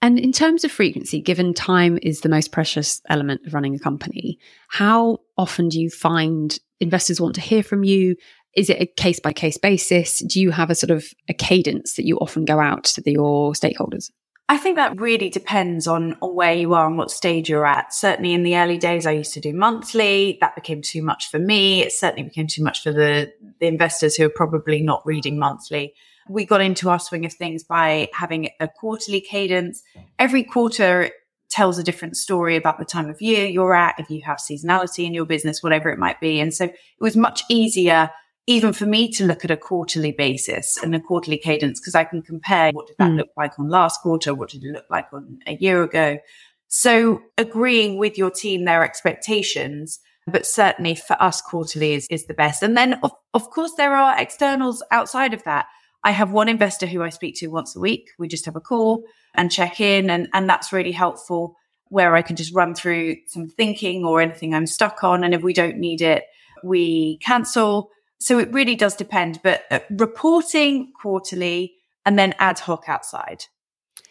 And 0.00 0.18
in 0.18 0.32
terms 0.32 0.64
of 0.64 0.70
frequency, 0.70 1.20
given 1.20 1.54
time 1.54 1.98
is 2.02 2.20
the 2.20 2.28
most 2.28 2.52
precious 2.52 3.02
element 3.08 3.46
of 3.46 3.54
running 3.54 3.74
a 3.74 3.78
company, 3.78 4.38
how 4.68 5.18
often 5.36 5.68
do 5.68 5.80
you 5.80 5.90
find 5.90 6.58
investors 6.80 7.20
want 7.20 7.34
to 7.34 7.40
hear 7.40 7.62
from 7.62 7.82
you? 7.82 8.14
Is 8.58 8.68
it 8.68 8.82
a 8.82 8.86
case 8.86 9.20
by 9.20 9.32
case 9.32 9.56
basis? 9.56 10.18
Do 10.18 10.40
you 10.40 10.50
have 10.50 10.68
a 10.68 10.74
sort 10.74 10.90
of 10.90 11.06
a 11.28 11.32
cadence 11.32 11.94
that 11.94 12.04
you 12.04 12.16
often 12.18 12.44
go 12.44 12.58
out 12.58 12.84
to 12.84 13.00
the, 13.00 13.12
your 13.12 13.52
stakeholders? 13.52 14.10
I 14.48 14.56
think 14.56 14.76
that 14.76 14.98
really 14.98 15.30
depends 15.30 15.86
on, 15.86 16.16
where 16.20 16.54
you 16.54 16.74
are 16.74 16.86
and 16.86 16.98
what 16.98 17.12
stage 17.12 17.48
you're 17.48 17.66
at. 17.66 17.94
Certainly 17.94 18.32
in 18.32 18.42
the 18.42 18.56
early 18.56 18.76
days, 18.76 19.06
I 19.06 19.12
used 19.12 19.32
to 19.34 19.40
do 19.40 19.52
monthly. 19.52 20.38
That 20.40 20.56
became 20.56 20.82
too 20.82 21.02
much 21.02 21.30
for 21.30 21.38
me. 21.38 21.82
It 21.82 21.92
certainly 21.92 22.24
became 22.24 22.48
too 22.48 22.64
much 22.64 22.82
for 22.82 22.90
the, 22.90 23.32
the 23.60 23.66
investors 23.66 24.16
who 24.16 24.26
are 24.26 24.30
probably 24.30 24.82
not 24.82 25.02
reading 25.04 25.38
monthly. 25.38 25.94
We 26.28 26.44
got 26.44 26.60
into 26.60 26.90
our 26.90 26.98
swing 26.98 27.26
of 27.26 27.32
things 27.34 27.62
by 27.62 28.08
having 28.12 28.48
a 28.58 28.66
quarterly 28.66 29.20
cadence. 29.20 29.82
Every 30.18 30.42
quarter 30.42 31.10
tells 31.48 31.78
a 31.78 31.84
different 31.84 32.16
story 32.16 32.56
about 32.56 32.78
the 32.78 32.84
time 32.84 33.08
of 33.08 33.22
year 33.22 33.46
you're 33.46 33.74
at, 33.74 33.94
if 33.98 34.10
you 34.10 34.22
have 34.24 34.38
seasonality 34.38 35.04
in 35.04 35.14
your 35.14 35.26
business, 35.26 35.62
whatever 35.62 35.90
it 35.90 35.98
might 35.98 36.20
be. 36.20 36.40
And 36.40 36.52
so 36.52 36.64
it 36.64 36.74
was 37.00 37.16
much 37.16 37.42
easier 37.48 38.10
even 38.48 38.72
for 38.72 38.86
me 38.86 39.10
to 39.10 39.26
look 39.26 39.44
at 39.44 39.50
a 39.50 39.58
quarterly 39.58 40.10
basis 40.10 40.78
and 40.82 40.94
a 40.94 41.00
quarterly 41.00 41.36
cadence, 41.36 41.78
because 41.78 41.94
I 41.94 42.04
can 42.04 42.22
compare 42.22 42.72
what 42.72 42.86
did 42.86 42.96
that 42.98 43.10
mm. 43.10 43.18
look 43.18 43.28
like 43.36 43.58
on 43.58 43.68
last 43.68 44.00
quarter? 44.00 44.34
What 44.34 44.48
did 44.48 44.64
it 44.64 44.72
look 44.72 44.86
like 44.88 45.12
on 45.12 45.38
a 45.46 45.52
year 45.56 45.82
ago? 45.82 46.18
So 46.66 47.20
agreeing 47.36 47.98
with 47.98 48.16
your 48.16 48.30
team, 48.30 48.64
their 48.64 48.82
expectations, 48.82 50.00
but 50.26 50.46
certainly 50.46 50.94
for 50.94 51.22
us, 51.22 51.42
quarterly 51.42 51.92
is, 51.92 52.06
is 52.10 52.24
the 52.24 52.32
best. 52.32 52.62
And 52.62 52.74
then 52.74 52.94
of, 53.02 53.12
of 53.34 53.50
course, 53.50 53.72
there 53.76 53.94
are 53.94 54.18
externals 54.18 54.82
outside 54.90 55.34
of 55.34 55.44
that. 55.44 55.66
I 56.02 56.12
have 56.12 56.32
one 56.32 56.48
investor 56.48 56.86
who 56.86 57.02
I 57.02 57.10
speak 57.10 57.36
to 57.36 57.48
once 57.48 57.76
a 57.76 57.80
week. 57.80 58.08
We 58.18 58.28
just 58.28 58.46
have 58.46 58.56
a 58.56 58.62
call 58.62 59.04
and 59.34 59.52
check 59.52 59.78
in 59.78 60.08
and, 60.08 60.26
and 60.32 60.48
that's 60.48 60.72
really 60.72 60.92
helpful 60.92 61.54
where 61.90 62.16
I 62.16 62.22
can 62.22 62.36
just 62.36 62.54
run 62.54 62.74
through 62.74 63.16
some 63.26 63.48
thinking 63.48 64.06
or 64.06 64.22
anything 64.22 64.54
I'm 64.54 64.66
stuck 64.66 65.04
on. 65.04 65.22
And 65.22 65.34
if 65.34 65.42
we 65.42 65.52
don't 65.52 65.76
need 65.76 66.00
it, 66.00 66.24
we 66.64 67.18
cancel 67.18 67.90
so 68.18 68.38
it 68.38 68.52
really 68.52 68.74
does 68.74 68.96
depend, 68.96 69.40
but 69.42 69.64
uh, 69.70 69.80
reporting 69.90 70.92
quarterly 71.00 71.74
and 72.04 72.18
then 72.18 72.34
ad 72.38 72.58
hoc 72.60 72.84
outside. 72.88 73.44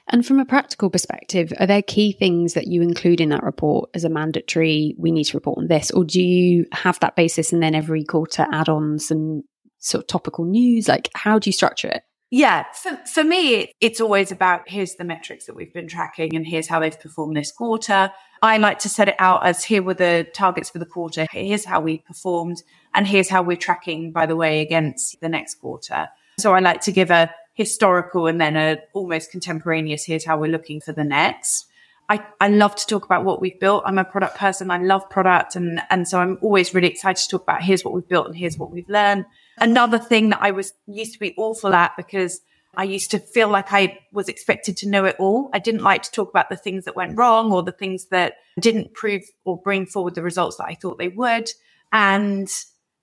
And 0.10 0.26
from 0.26 0.40
a 0.40 0.46
practical 0.46 0.90
perspective, 0.90 1.52
are 1.60 1.68
there 1.68 1.82
key 1.82 2.14
things 2.14 2.54
that 2.54 2.68
you 2.68 2.82
include 2.82 3.20
in 3.20 3.30
that 3.30 3.44
report 3.44 3.90
as 3.94 4.06
a 4.06 4.10
mandatory, 4.10 4.96
we 4.98 5.12
need 5.12 5.26
to 5.26 5.38
report 5.38 5.58
on 5.58 5.68
this? 5.68 5.92
Or 5.92 6.06
do 6.06 6.22
you 6.22 6.66
have 6.72 7.00
that 7.02 7.18
basis 7.18 7.52
and 7.52 7.62
then 7.62 7.76
every 7.76 8.06
quarter 8.06 8.48
add 8.52 8.70
on 8.70 9.00
some 9.00 9.42
sort 9.80 10.04
of 10.04 10.08
topical 10.08 10.46
news? 10.46 10.88
Like, 10.88 11.10
how 11.14 11.40
do 11.40 11.50
you 11.50 11.54
structure 11.54 11.90
it? 11.90 12.04
Yeah, 12.30 12.66
for, 12.74 12.98
for 13.06 13.24
me, 13.24 13.72
it's 13.80 14.02
always 14.02 14.32
about 14.32 14.68
here's 14.68 14.96
the 14.96 15.06
metrics 15.06 15.46
that 15.46 15.56
we've 15.56 15.74
been 15.74 15.88
tracking 15.88 16.36
and 16.36 16.46
here's 16.46 16.68
how 16.68 16.82
they've 16.82 17.00
performed 17.00 17.38
this 17.38 17.54
quarter. 17.54 18.12
I 18.42 18.58
like 18.58 18.80
to 18.80 18.90
set 18.90 19.08
it 19.08 19.16
out 19.18 19.46
as 19.46 19.64
here 19.64 19.82
were 19.82 19.94
the 19.94 20.28
targets 20.34 20.70
for 20.70 20.80
the 20.80 20.86
quarter. 20.86 21.26
Here's 21.32 21.64
how 21.64 21.80
we 21.80 22.00
performed 22.00 22.64
and 22.94 23.08
here's 23.08 23.30
how 23.30 23.44
we're 23.44 23.56
tracking, 23.56 24.12
by 24.12 24.26
the 24.26 24.36
way, 24.36 24.62
against 24.62 25.22
the 25.22 25.30
next 25.30 25.56
quarter. 25.56 26.10
So 26.38 26.54
I 26.54 26.60
like 26.60 26.82
to 26.82 26.92
give 26.92 27.12
a 27.12 27.34
historical 27.54 28.28
and 28.28 28.42
then 28.42 28.58
a 28.58 28.78
almost 28.94 29.32
contemporaneous 29.32 30.06
here's 30.06 30.26
how 30.26 30.38
we're 30.38 30.52
looking 30.52 30.82
for 30.82 30.92
the 30.92 31.06
next. 31.06 31.68
I, 32.10 32.26
I 32.40 32.50
love 32.50 32.76
to 32.76 32.86
talk 32.86 33.06
about 33.06 33.26
what 33.26 33.42
we've 33.42 33.60
built. 33.60 33.84
I'm 33.86 33.98
a 33.98 34.06
product 34.06 34.38
person. 34.38 34.70
I 34.70 34.78
love 34.78 35.10
product. 35.10 35.56
And, 35.56 35.82
and 35.90 36.08
so 36.08 36.20
I'm 36.20 36.38
always 36.42 36.74
really 36.74 36.88
excited 36.88 37.22
to 37.24 37.30
talk 37.30 37.44
about 37.44 37.64
here's 37.64 37.84
what 37.84 37.94
we've 37.94 38.08
built 38.08 38.28
and 38.28 38.36
here's 38.36 38.58
what 38.58 38.72
we've 38.72 38.88
learned. 38.88 39.26
Another 39.58 39.98
thing 39.98 40.30
that 40.30 40.42
I 40.42 40.52
was 40.52 40.74
used 40.86 41.14
to 41.14 41.20
be 41.20 41.34
awful 41.38 41.74
at 41.74 41.96
because 41.98 42.42
I 42.76 42.84
used 42.84 43.10
to 43.12 43.20
feel 43.20 43.50
like 43.50 43.74
I 43.74 44.00
was 44.12 44.30
expected 44.30 44.78
to 44.78 44.90
know 44.90 45.06
it 45.06 45.16
all. 45.18 45.50
I 45.52 45.60
didn't 45.60 45.82
like 45.82 46.04
to 46.04 46.12
talk 46.12 46.30
about 46.30 46.50
the 46.50 46.56
things 46.56 46.86
that 46.86 46.96
went 46.96 47.18
wrong 47.18 47.52
or 47.52 47.64
the 47.64 47.72
things 47.72 48.06
that 48.12 48.36
didn't 48.60 48.94
prove 48.94 49.24
or 49.46 49.60
bring 49.60 49.88
forward 49.88 50.14
the 50.14 50.22
results 50.22 50.58
that 50.58 50.68
I 50.68 50.76
thought 50.76 51.00
they 51.00 51.08
would. 51.08 51.50
And 51.92 52.48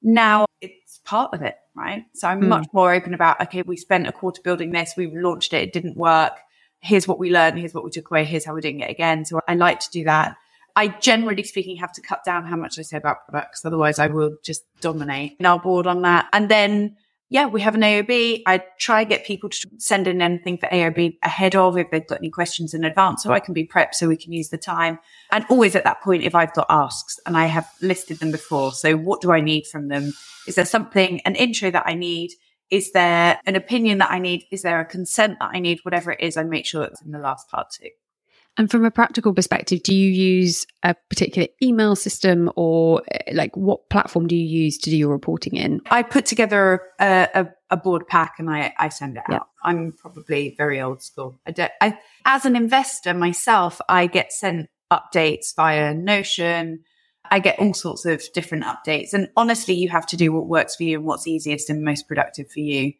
now 0.00 0.46
it's 0.61 0.99
part 1.04 1.34
of 1.34 1.42
it, 1.42 1.56
right? 1.75 2.04
So 2.14 2.28
I'm 2.28 2.42
mm. 2.42 2.49
much 2.49 2.68
more 2.73 2.94
open 2.94 3.14
about, 3.14 3.40
okay, 3.40 3.62
we 3.62 3.76
spent 3.76 4.06
a 4.06 4.12
quarter 4.12 4.42
building 4.42 4.70
this, 4.70 4.94
we 4.96 5.08
launched 5.08 5.52
it, 5.52 5.62
it 5.62 5.73
didn't 5.73 5.96
work. 5.96 6.34
Here's 6.78 7.08
what 7.08 7.18
we 7.18 7.30
learned. 7.30 7.58
Here's 7.58 7.73
what 7.73 7.82
we 7.82 7.90
took 7.90 8.11
away. 8.11 8.25
Here's 8.26 8.44
how 8.44 8.52
we're 8.52 8.61
doing 8.61 8.80
it 8.80 8.90
again. 8.90 9.25
So 9.25 9.40
I 9.49 9.54
like 9.54 9.80
to 9.80 9.90
do 9.90 10.04
that. 10.04 10.37
I 10.76 10.88
generally 10.88 11.45
speaking 11.45 11.76
have 11.76 11.93
to 11.93 12.00
cut 12.00 12.25
down 12.25 12.47
how 12.47 12.57
much 12.57 12.78
I 12.78 12.83
say 12.83 12.97
about 12.97 13.26
products. 13.28 13.64
Otherwise 13.64 13.99
I 13.99 14.09
will 14.09 14.37
just 14.43 14.64
dominate 14.81 15.37
in 15.38 15.47
our 15.47 15.59
board 15.59 15.87
on 15.87 16.02
that. 16.02 16.26
And 16.33 16.49
then, 16.49 16.97
yeah, 17.31 17.47
we 17.47 17.61
have 17.61 17.75
an 17.75 17.83
AOB. 17.83 18.43
I 18.47 18.62
try 18.78 19.00
and 19.00 19.09
get 19.09 19.25
people 19.25 19.49
to 19.49 19.69
send 19.78 20.09
in 20.09 20.21
anything 20.21 20.59
for 20.59 20.66
AOB 20.66 21.19
ahead 21.23 21.54
of 21.54 21.78
if 21.78 21.90
they've 21.90 22.07
got 22.07 22.19
any 22.19 22.31
questions 22.31 22.75
in 22.75 22.85
advance 22.85 23.23
so 23.23 23.33
I 23.33 23.40
can 23.40 23.54
be 23.54 23.66
prepped 23.66 23.95
so 23.95 24.09
we 24.09 24.16
can 24.16 24.33
use 24.33 24.49
the 24.49 24.59
time. 24.59 24.99
And 25.31 25.47
always 25.49 25.76
at 25.76 25.85
that 25.85 26.02
point, 26.02 26.25
if 26.25 26.35
I've 26.35 26.54
got 26.54 26.66
asks 26.69 27.21
and 27.25 27.37
I 27.37 27.47
have 27.47 27.69
listed 27.81 28.19
them 28.19 28.33
before. 28.33 28.73
So 28.73 28.97
what 28.97 29.21
do 29.21 29.31
I 29.31 29.40
need 29.40 29.66
from 29.66 29.88
them? 29.88 30.12
Is 30.49 30.57
there 30.57 30.66
something, 30.66 31.21
an 31.21 31.37
intro 31.37 31.71
that 31.71 31.85
I 31.87 31.95
need? 31.95 32.33
Is 32.71 32.93
there 32.93 33.38
an 33.47 33.54
opinion 33.54 33.99
that 33.99 34.11
I 34.11 34.19
need? 34.19 34.45
Is 34.50 34.62
there 34.62 34.81
a 34.81 34.85
consent 34.85 35.38
that 35.38 35.50
I 35.52 35.61
need? 35.61 35.78
Whatever 35.83 36.12
it 36.12 36.21
is, 36.21 36.37
I 36.37 36.43
make 36.43 36.66
sure 36.66 36.83
it's 36.83 37.02
in 37.02 37.12
the 37.12 37.19
last 37.19 37.49
part 37.49 37.69
too. 37.71 37.90
And 38.56 38.70
from 38.70 38.84
a 38.84 38.90
practical 38.90 39.34
perspective, 39.34 39.82
do 39.82 39.94
you 39.94 40.11
use 40.11 40.64
a 40.82 40.94
particular 41.11 41.49
email 41.62 41.96
system 41.96 42.50
or 42.54 43.02
eh, 43.11 43.32
like 43.32 43.56
what 43.56 43.88
platform 43.90 44.28
do 44.28 44.37
you 44.37 44.46
use 44.46 44.78
to 44.78 44.90
do 44.90 44.96
your 44.96 45.11
reporting 45.11 45.56
in? 45.56 45.80
I 45.90 46.02
put 46.02 46.26
together 46.26 46.82
a, 47.00 47.28
a, 47.34 47.46
a 47.70 47.76
board 47.76 48.06
pack 48.06 48.34
and 48.38 48.49
I, 48.49 48.73
I 48.78 48.90
send 48.90 49.16
it 49.16 49.25
yeah. 49.28 49.37
out. 49.37 49.49
I'm 49.64 49.92
probably 49.92 50.54
very 50.56 50.80
old 50.80 51.02
school. 51.02 51.40
I, 51.46 51.50
don't, 51.50 51.73
I, 51.80 51.99
as 52.25 52.44
an 52.44 52.54
investor 52.54 53.12
myself, 53.12 53.80
I 53.88 54.06
get 54.06 54.32
sent 54.32 54.68
updates 54.92 55.54
via 55.56 55.92
Notion. 55.92 56.84
I 57.30 57.40
get 57.40 57.58
all 57.58 57.75
sorts 57.75 58.04
of 58.04 58.23
different 58.34 58.64
updates. 58.64 59.14
And 59.14 59.30
honestly, 59.37 59.75
you 59.75 59.88
have 59.88 60.06
to 60.06 60.16
do 60.16 60.32
what 60.32 60.46
works 60.46 60.76
for 60.76 60.84
you 60.84 60.99
and 60.99 61.06
what's 61.06 61.26
easiest 61.26 61.70
and 61.70 61.82
most 61.82 62.06
productive 62.06 62.50
for 62.50 62.61
you. 62.61 62.92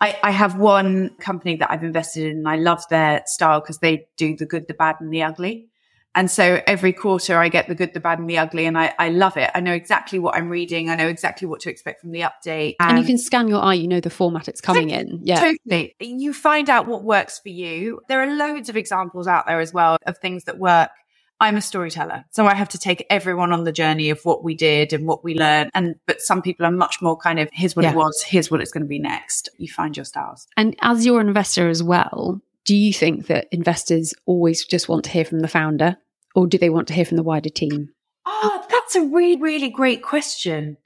I, 0.00 0.16
I 0.22 0.30
have 0.30 0.58
one 0.58 1.10
company 1.18 1.56
that 1.56 1.70
I've 1.70 1.82
invested 1.82 2.26
in 2.26 2.38
and 2.38 2.48
I 2.48 2.56
love 2.56 2.84
their 2.88 3.22
style 3.26 3.60
because 3.60 3.78
they 3.78 4.06
do 4.16 4.36
the 4.36 4.46
good, 4.46 4.68
the 4.68 4.74
bad 4.74 4.96
and 5.00 5.12
the 5.12 5.22
ugly. 5.22 5.68
And 6.14 6.30
so 6.30 6.60
every 6.66 6.92
quarter 6.92 7.38
I 7.38 7.48
get 7.48 7.68
the 7.68 7.74
good, 7.74 7.94
the 7.94 8.00
bad 8.00 8.18
and 8.18 8.28
the 8.28 8.38
ugly 8.38 8.64
and 8.66 8.78
I, 8.78 8.94
I 8.98 9.08
love 9.10 9.36
it. 9.36 9.50
I 9.54 9.60
know 9.60 9.72
exactly 9.72 10.18
what 10.18 10.36
I'm 10.36 10.48
reading. 10.48 10.88
I 10.88 10.96
know 10.96 11.06
exactly 11.06 11.46
what 11.46 11.60
to 11.60 11.70
expect 11.70 12.00
from 12.00 12.12
the 12.12 12.20
update. 12.20 12.76
And, 12.80 12.90
and 12.90 12.98
you 12.98 13.04
can 13.04 13.18
scan 13.18 13.48
your 13.48 13.62
eye, 13.62 13.74
you 13.74 13.86
know 13.86 14.00
the 14.00 14.10
format 14.10 14.48
it's 14.48 14.60
coming 14.60 14.90
in. 14.90 15.20
Yeah. 15.22 15.40
Totally. 15.40 15.94
You 16.00 16.32
find 16.32 16.70
out 16.70 16.86
what 16.86 17.04
works 17.04 17.38
for 17.38 17.50
you. 17.50 18.00
There 18.08 18.22
are 18.22 18.34
loads 18.34 18.68
of 18.68 18.76
examples 18.76 19.26
out 19.26 19.46
there 19.46 19.60
as 19.60 19.72
well 19.72 19.98
of 20.06 20.18
things 20.18 20.44
that 20.44 20.58
work 20.58 20.90
I'm 21.40 21.56
a 21.56 21.60
storyteller. 21.60 22.24
So 22.30 22.46
I 22.46 22.54
have 22.54 22.70
to 22.70 22.78
take 22.78 23.06
everyone 23.10 23.52
on 23.52 23.64
the 23.64 23.72
journey 23.72 24.10
of 24.10 24.24
what 24.24 24.42
we 24.42 24.54
did 24.54 24.92
and 24.92 25.06
what 25.06 25.22
we 25.22 25.34
learned. 25.34 25.70
And, 25.74 25.94
but 26.06 26.20
some 26.20 26.42
people 26.42 26.66
are 26.66 26.72
much 26.72 27.00
more 27.00 27.16
kind 27.16 27.38
of, 27.38 27.48
here's 27.52 27.76
what 27.76 27.84
yeah. 27.84 27.92
it 27.92 27.96
was, 27.96 28.22
here's 28.22 28.50
what 28.50 28.60
it's 28.60 28.72
going 28.72 28.82
to 28.82 28.88
be 28.88 28.98
next. 28.98 29.48
You 29.56 29.68
find 29.68 29.96
your 29.96 30.04
styles. 30.04 30.46
And 30.56 30.74
as 30.80 31.06
your 31.06 31.20
investor 31.20 31.68
as 31.68 31.82
well, 31.82 32.40
do 32.64 32.74
you 32.74 32.92
think 32.92 33.28
that 33.28 33.46
investors 33.52 34.14
always 34.26 34.64
just 34.64 34.88
want 34.88 35.04
to 35.04 35.10
hear 35.10 35.24
from 35.24 35.40
the 35.40 35.48
founder 35.48 35.96
or 36.34 36.46
do 36.46 36.58
they 36.58 36.70
want 36.70 36.88
to 36.88 36.94
hear 36.94 37.04
from 37.04 37.16
the 37.16 37.22
wider 37.22 37.50
team? 37.50 37.90
Oh, 38.26 38.66
that's 38.68 38.96
a 38.96 39.02
really, 39.02 39.40
really 39.40 39.70
great 39.70 40.02
question. 40.02 40.76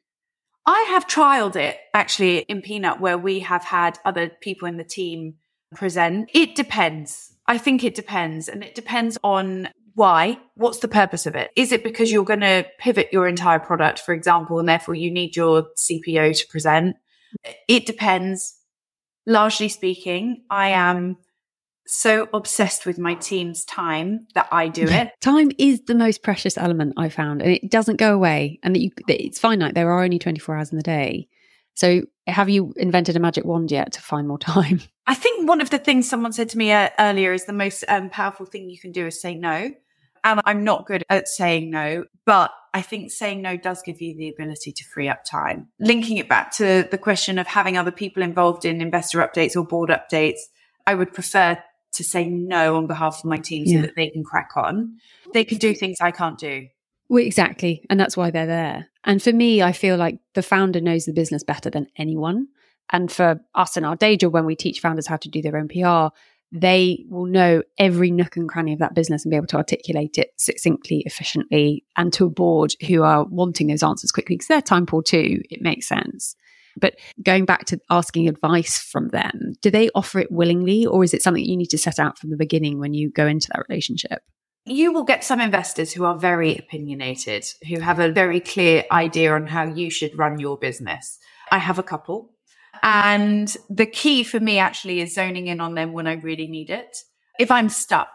I 0.64 0.86
have 0.90 1.08
trialed 1.08 1.56
it 1.56 1.78
actually 1.92 2.38
in 2.40 2.62
Peanut 2.62 3.00
where 3.00 3.18
we 3.18 3.40
have 3.40 3.64
had 3.64 3.98
other 4.04 4.28
people 4.28 4.68
in 4.68 4.76
the 4.76 4.84
team 4.84 5.34
present. 5.74 6.30
It 6.34 6.54
depends. 6.54 7.32
I 7.48 7.58
think 7.58 7.82
it 7.82 7.94
depends. 7.94 8.48
And 8.48 8.62
it 8.62 8.74
depends 8.74 9.18
on 9.24 9.70
why? 9.94 10.38
What's 10.54 10.78
the 10.78 10.88
purpose 10.88 11.26
of 11.26 11.34
it? 11.34 11.50
Is 11.56 11.72
it 11.72 11.84
because 11.84 12.10
you're 12.10 12.24
going 12.24 12.40
to 12.40 12.66
pivot 12.78 13.08
your 13.12 13.26
entire 13.26 13.58
product, 13.58 13.98
for 14.00 14.14
example, 14.14 14.58
and 14.58 14.68
therefore 14.68 14.94
you 14.94 15.10
need 15.10 15.36
your 15.36 15.68
CPO 15.76 16.38
to 16.38 16.46
present? 16.48 16.96
It 17.68 17.86
depends. 17.86 18.56
Largely 19.26 19.68
speaking, 19.68 20.44
I 20.50 20.70
am 20.70 21.16
so 21.86 22.28
obsessed 22.32 22.86
with 22.86 22.98
my 22.98 23.14
team's 23.14 23.64
time 23.64 24.26
that 24.34 24.48
I 24.50 24.68
do 24.68 24.84
it. 24.84 25.10
time 25.20 25.50
is 25.58 25.82
the 25.82 25.94
most 25.94 26.22
precious 26.22 26.56
element 26.56 26.94
I 26.96 27.08
found, 27.08 27.42
and 27.42 27.52
it 27.52 27.70
doesn't 27.70 27.96
go 27.96 28.14
away. 28.14 28.58
And 28.62 28.74
that 28.74 28.80
you, 28.80 28.90
it's 29.08 29.38
finite. 29.38 29.74
There 29.74 29.90
are 29.90 30.02
only 30.02 30.18
24 30.18 30.56
hours 30.56 30.70
in 30.70 30.76
the 30.76 30.82
day. 30.82 31.28
So, 31.74 32.02
have 32.26 32.48
you 32.48 32.72
invented 32.76 33.16
a 33.16 33.20
magic 33.20 33.44
wand 33.44 33.70
yet 33.70 33.92
to 33.92 34.00
find 34.00 34.28
more 34.28 34.38
time? 34.38 34.80
I 35.06 35.14
think 35.14 35.48
one 35.48 35.60
of 35.60 35.70
the 35.70 35.78
things 35.78 36.08
someone 36.08 36.32
said 36.32 36.48
to 36.50 36.58
me 36.58 36.72
uh, 36.72 36.90
earlier 36.98 37.32
is 37.32 37.44
the 37.44 37.52
most 37.52 37.84
um, 37.88 38.10
powerful 38.10 38.46
thing 38.46 38.70
you 38.70 38.78
can 38.78 38.92
do 38.92 39.06
is 39.06 39.20
say 39.20 39.34
no. 39.34 39.72
And 40.24 40.40
I'm 40.44 40.64
not 40.64 40.86
good 40.86 41.04
at 41.10 41.28
saying 41.28 41.70
no, 41.70 42.04
but 42.24 42.52
I 42.74 42.80
think 42.80 43.10
saying 43.10 43.42
no 43.42 43.56
does 43.56 43.82
give 43.82 44.00
you 44.00 44.16
the 44.16 44.28
ability 44.28 44.72
to 44.72 44.84
free 44.84 45.08
up 45.08 45.24
time. 45.24 45.68
Linking 45.80 46.16
it 46.16 46.28
back 46.28 46.52
to 46.52 46.86
the 46.90 46.98
question 46.98 47.38
of 47.38 47.46
having 47.46 47.76
other 47.76 47.90
people 47.90 48.22
involved 48.22 48.64
in 48.64 48.80
investor 48.80 49.18
updates 49.18 49.56
or 49.56 49.64
board 49.64 49.90
updates, 49.90 50.38
I 50.86 50.94
would 50.94 51.12
prefer 51.12 51.58
to 51.94 52.04
say 52.04 52.26
no 52.28 52.76
on 52.76 52.86
behalf 52.86 53.18
of 53.18 53.24
my 53.24 53.36
team 53.36 53.66
so 53.66 53.82
that 53.82 53.96
they 53.96 54.08
can 54.08 54.24
crack 54.24 54.50
on. 54.56 54.96
They 55.34 55.44
can 55.44 55.58
do 55.58 55.74
things 55.74 55.98
I 56.00 56.10
can't 56.10 56.38
do. 56.38 56.68
Well, 57.08 57.22
exactly. 57.22 57.84
And 57.90 58.00
that's 58.00 58.16
why 58.16 58.30
they're 58.30 58.46
there. 58.46 58.88
And 59.04 59.22
for 59.22 59.32
me, 59.32 59.60
I 59.60 59.72
feel 59.72 59.98
like 59.98 60.18
the 60.34 60.42
founder 60.42 60.80
knows 60.80 61.04
the 61.04 61.12
business 61.12 61.44
better 61.44 61.68
than 61.68 61.88
anyone. 61.96 62.48
And 62.90 63.12
for 63.12 63.40
us 63.54 63.76
in 63.76 63.84
our 63.84 63.96
day 63.96 64.16
job, 64.16 64.32
when 64.32 64.46
we 64.46 64.56
teach 64.56 64.80
founders 64.80 65.06
how 65.06 65.16
to 65.18 65.28
do 65.28 65.42
their 65.42 65.56
own 65.56 65.68
PR, 65.68 66.14
they 66.52 67.04
will 67.08 67.24
know 67.24 67.62
every 67.78 68.10
nook 68.10 68.36
and 68.36 68.48
cranny 68.48 68.74
of 68.74 68.78
that 68.80 68.94
business 68.94 69.24
and 69.24 69.30
be 69.30 69.36
able 69.36 69.46
to 69.48 69.56
articulate 69.56 70.18
it 70.18 70.32
succinctly, 70.36 71.02
efficiently, 71.06 71.84
and 71.96 72.12
to 72.12 72.26
a 72.26 72.30
board 72.30 72.74
who 72.86 73.02
are 73.02 73.24
wanting 73.24 73.68
those 73.68 73.82
answers 73.82 74.12
quickly 74.12 74.36
because 74.36 74.48
they're 74.48 74.60
time 74.60 74.84
poor 74.84 75.02
too. 75.02 75.40
It 75.50 75.62
makes 75.62 75.88
sense. 75.88 76.36
But 76.76 76.96
going 77.22 77.46
back 77.46 77.64
to 77.66 77.80
asking 77.90 78.28
advice 78.28 78.78
from 78.78 79.08
them, 79.08 79.54
do 79.62 79.70
they 79.70 79.90
offer 79.94 80.18
it 80.18 80.30
willingly 80.30 80.86
or 80.86 81.02
is 81.04 81.14
it 81.14 81.22
something 81.22 81.44
you 81.44 81.56
need 81.56 81.70
to 81.70 81.78
set 81.78 81.98
out 81.98 82.18
from 82.18 82.30
the 82.30 82.36
beginning 82.36 82.78
when 82.78 82.94
you 82.94 83.10
go 83.10 83.26
into 83.26 83.48
that 83.52 83.64
relationship? 83.68 84.22
You 84.64 84.92
will 84.92 85.04
get 85.04 85.24
some 85.24 85.40
investors 85.40 85.92
who 85.92 86.04
are 86.04 86.16
very 86.16 86.56
opinionated, 86.56 87.44
who 87.68 87.80
have 87.80 87.98
a 87.98 88.12
very 88.12 88.40
clear 88.40 88.84
idea 88.92 89.34
on 89.34 89.46
how 89.48 89.64
you 89.64 89.90
should 89.90 90.16
run 90.16 90.38
your 90.38 90.56
business. 90.56 91.18
I 91.50 91.58
have 91.58 91.78
a 91.78 91.82
couple 91.82 92.30
and 92.82 93.56
the 93.70 93.86
key 93.86 94.24
for 94.24 94.40
me 94.40 94.58
actually 94.58 95.00
is 95.00 95.14
zoning 95.14 95.46
in 95.46 95.60
on 95.60 95.74
them 95.74 95.92
when 95.92 96.06
I 96.06 96.14
really 96.14 96.48
need 96.48 96.70
it. 96.70 96.96
If 97.38 97.50
I'm 97.50 97.68
stuck, 97.68 98.08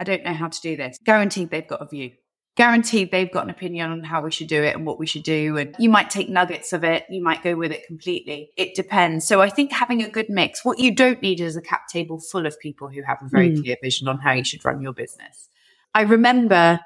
I 0.00 0.04
don't 0.04 0.24
know 0.24 0.34
how 0.34 0.48
to 0.48 0.60
do 0.60 0.76
this. 0.76 0.98
Guaranteed 1.04 1.50
they've 1.50 1.66
got 1.66 1.82
a 1.82 1.86
view. 1.86 2.12
Guaranteed 2.56 3.12
they've 3.12 3.30
got 3.30 3.44
an 3.44 3.50
opinion 3.50 3.92
on 3.92 4.02
how 4.02 4.20
we 4.20 4.32
should 4.32 4.48
do 4.48 4.64
it 4.64 4.74
and 4.74 4.84
what 4.84 4.98
we 4.98 5.06
should 5.06 5.22
do. 5.22 5.56
And 5.56 5.76
you 5.78 5.88
might 5.88 6.10
take 6.10 6.28
nuggets 6.28 6.72
of 6.72 6.82
it. 6.82 7.04
You 7.08 7.22
might 7.22 7.44
go 7.44 7.54
with 7.54 7.70
it 7.70 7.86
completely. 7.86 8.50
It 8.56 8.74
depends. 8.74 9.28
So 9.28 9.40
I 9.40 9.48
think 9.48 9.70
having 9.70 10.02
a 10.02 10.08
good 10.08 10.28
mix, 10.28 10.64
what 10.64 10.80
you 10.80 10.92
don't 10.92 11.22
need 11.22 11.40
is 11.40 11.54
a 11.54 11.62
cap 11.62 11.86
table 11.88 12.18
full 12.18 12.46
of 12.46 12.58
people 12.58 12.88
who 12.88 13.02
have 13.02 13.18
a 13.22 13.28
very 13.28 13.50
mm. 13.50 13.62
clear 13.62 13.76
vision 13.80 14.08
on 14.08 14.18
how 14.18 14.32
you 14.32 14.42
should 14.42 14.64
run 14.64 14.82
your 14.82 14.92
business. 14.92 15.48
I 15.94 16.02
remember 16.02 16.80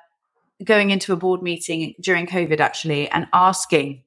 going 0.63 0.91
into 0.91 1.15
a 1.15 1.17
board 1.17 1.43
meeting 1.43 1.95
during 2.01 2.27
COVID 2.27 2.61
actually 2.61 3.09
and 3.09 3.27
asking 3.33 4.05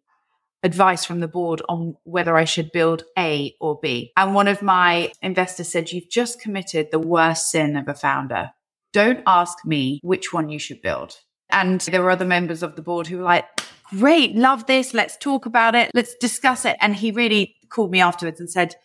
advice 0.66 1.06
from 1.06 1.20
the 1.20 1.28
board 1.28 1.62
on 1.70 1.96
whether 2.04 2.36
I 2.36 2.44
should 2.44 2.72
build 2.72 3.04
A 3.18 3.56
or 3.62 3.80
B. 3.82 4.12
And 4.18 4.34
one 4.34 4.48
of 4.48 4.64
my 4.64 5.12
investors 5.22 5.72
said, 5.72 5.92
You've 5.92 6.10
just 6.10 6.42
committed 6.42 6.90
the 6.92 7.00
worst 7.00 7.52
sin 7.52 7.78
of 7.78 7.88
a 7.88 7.94
founder. 7.94 8.52
Don't 8.92 9.22
ask 9.28 9.64
me 9.64 10.00
which 10.04 10.34
one 10.34 10.50
you 10.50 10.58
should 10.60 10.82
build. 10.82 11.18
And 11.52 11.82
there 11.82 12.02
were 12.02 12.10
other 12.10 12.26
members 12.26 12.64
of 12.64 12.76
the 12.76 12.82
board 12.82 13.08
who 13.08 13.18
were 13.18 13.24
like, 13.24 13.46
Great, 13.92 14.36
love 14.36 14.66
this. 14.66 14.94
Let's 14.94 15.16
talk 15.18 15.46
about 15.46 15.76
it. 15.76 15.92
Let's 15.94 16.16
discuss 16.16 16.66
it. 16.66 16.76
And 16.82 16.96
he 16.96 17.12
really 17.12 17.56
called 17.70 17.92
me 17.92 18.02
afterwards 18.02 18.40
and 18.40 18.50
said, 18.50 18.76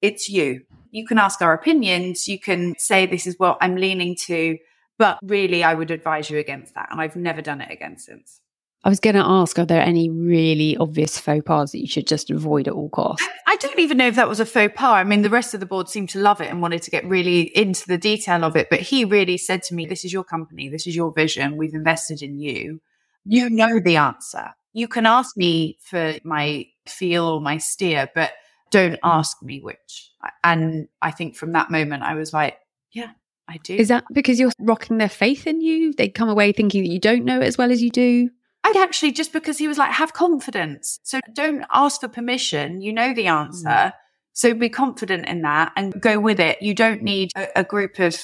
It's 0.00 0.28
you. 0.28 0.60
You 0.92 1.04
can 1.04 1.18
ask 1.18 1.42
our 1.42 1.52
opinions. 1.52 2.28
You 2.28 2.38
can 2.38 2.74
say, 2.78 3.06
This 3.06 3.26
is 3.26 3.34
what 3.38 3.58
I'm 3.60 3.74
leaning 3.74 4.16
to. 4.26 4.56
But 4.96 5.18
really, 5.24 5.64
I 5.64 5.74
would 5.74 5.90
advise 5.90 6.30
you 6.30 6.38
against 6.38 6.76
that. 6.76 6.88
And 6.92 7.00
I've 7.00 7.16
never 7.16 7.42
done 7.42 7.60
it 7.60 7.72
again 7.72 7.98
since. 7.98 8.40
I 8.84 8.90
was 8.90 9.00
going 9.00 9.16
to 9.16 9.24
ask, 9.24 9.58
are 9.58 9.64
there 9.64 9.80
any 9.80 10.10
really 10.10 10.76
obvious 10.76 11.18
faux 11.18 11.42
pas 11.44 11.72
that 11.72 11.80
you 11.80 11.86
should 11.86 12.06
just 12.06 12.30
avoid 12.30 12.68
at 12.68 12.74
all 12.74 12.90
costs? 12.90 13.26
I 13.46 13.56
don't 13.56 13.78
even 13.78 13.96
know 13.96 14.08
if 14.08 14.16
that 14.16 14.28
was 14.28 14.40
a 14.40 14.46
faux 14.46 14.74
pas. 14.76 14.96
I 14.96 15.04
mean, 15.04 15.22
the 15.22 15.30
rest 15.30 15.54
of 15.54 15.60
the 15.60 15.66
board 15.66 15.88
seemed 15.88 16.10
to 16.10 16.20
love 16.20 16.42
it 16.42 16.50
and 16.50 16.60
wanted 16.60 16.82
to 16.82 16.90
get 16.90 17.06
really 17.06 17.42
into 17.56 17.86
the 17.86 17.96
detail 17.96 18.44
of 18.44 18.56
it. 18.56 18.68
But 18.68 18.80
he 18.80 19.06
really 19.06 19.38
said 19.38 19.62
to 19.64 19.74
me, 19.74 19.86
this 19.86 20.04
is 20.04 20.12
your 20.12 20.22
company. 20.22 20.68
This 20.68 20.86
is 20.86 20.94
your 20.94 21.12
vision. 21.12 21.56
We've 21.56 21.72
invested 21.72 22.22
in 22.22 22.38
you. 22.38 22.82
You 23.24 23.48
know 23.48 23.80
the 23.80 23.96
answer. 23.96 24.50
You 24.74 24.86
can 24.86 25.06
ask 25.06 25.34
me 25.34 25.78
for 25.80 26.16
my 26.22 26.66
feel 26.86 27.24
or 27.24 27.40
my 27.40 27.56
steer, 27.56 28.10
but 28.14 28.32
don't 28.70 28.98
ask 29.02 29.42
me 29.42 29.60
which. 29.60 30.10
And 30.42 30.88
I 31.00 31.10
think 31.10 31.36
from 31.36 31.52
that 31.52 31.70
moment, 31.70 32.02
I 32.02 32.14
was 32.14 32.34
like, 32.34 32.58
yeah, 32.92 33.12
I 33.48 33.56
do. 33.58 33.76
Is 33.76 33.88
that 33.88 34.04
because 34.12 34.38
you're 34.38 34.52
rocking 34.58 34.98
their 34.98 35.08
faith 35.08 35.46
in 35.46 35.62
you? 35.62 35.94
They 35.94 36.10
come 36.10 36.28
away 36.28 36.52
thinking 36.52 36.82
that 36.82 36.90
you 36.90 36.98
don't 36.98 37.24
know 37.24 37.40
it 37.40 37.46
as 37.46 37.56
well 37.56 37.72
as 37.72 37.82
you 37.82 37.90
do? 37.90 38.28
I'd 38.64 38.76
actually 38.76 39.12
just 39.12 39.32
because 39.32 39.58
he 39.58 39.68
was 39.68 39.78
like, 39.78 39.92
have 39.92 40.14
confidence. 40.14 40.98
So 41.02 41.20
don't 41.34 41.64
ask 41.70 42.00
for 42.00 42.08
permission. 42.08 42.80
You 42.80 42.92
know 42.92 43.14
the 43.14 43.26
answer. 43.26 43.68
Mm. 43.68 43.92
So 44.32 44.54
be 44.54 44.68
confident 44.68 45.26
in 45.26 45.42
that 45.42 45.72
and 45.76 46.00
go 46.00 46.18
with 46.18 46.40
it. 46.40 46.60
You 46.60 46.74
don't 46.74 47.02
need 47.02 47.30
a, 47.36 47.60
a 47.60 47.64
group 47.64 47.98
of 47.98 48.18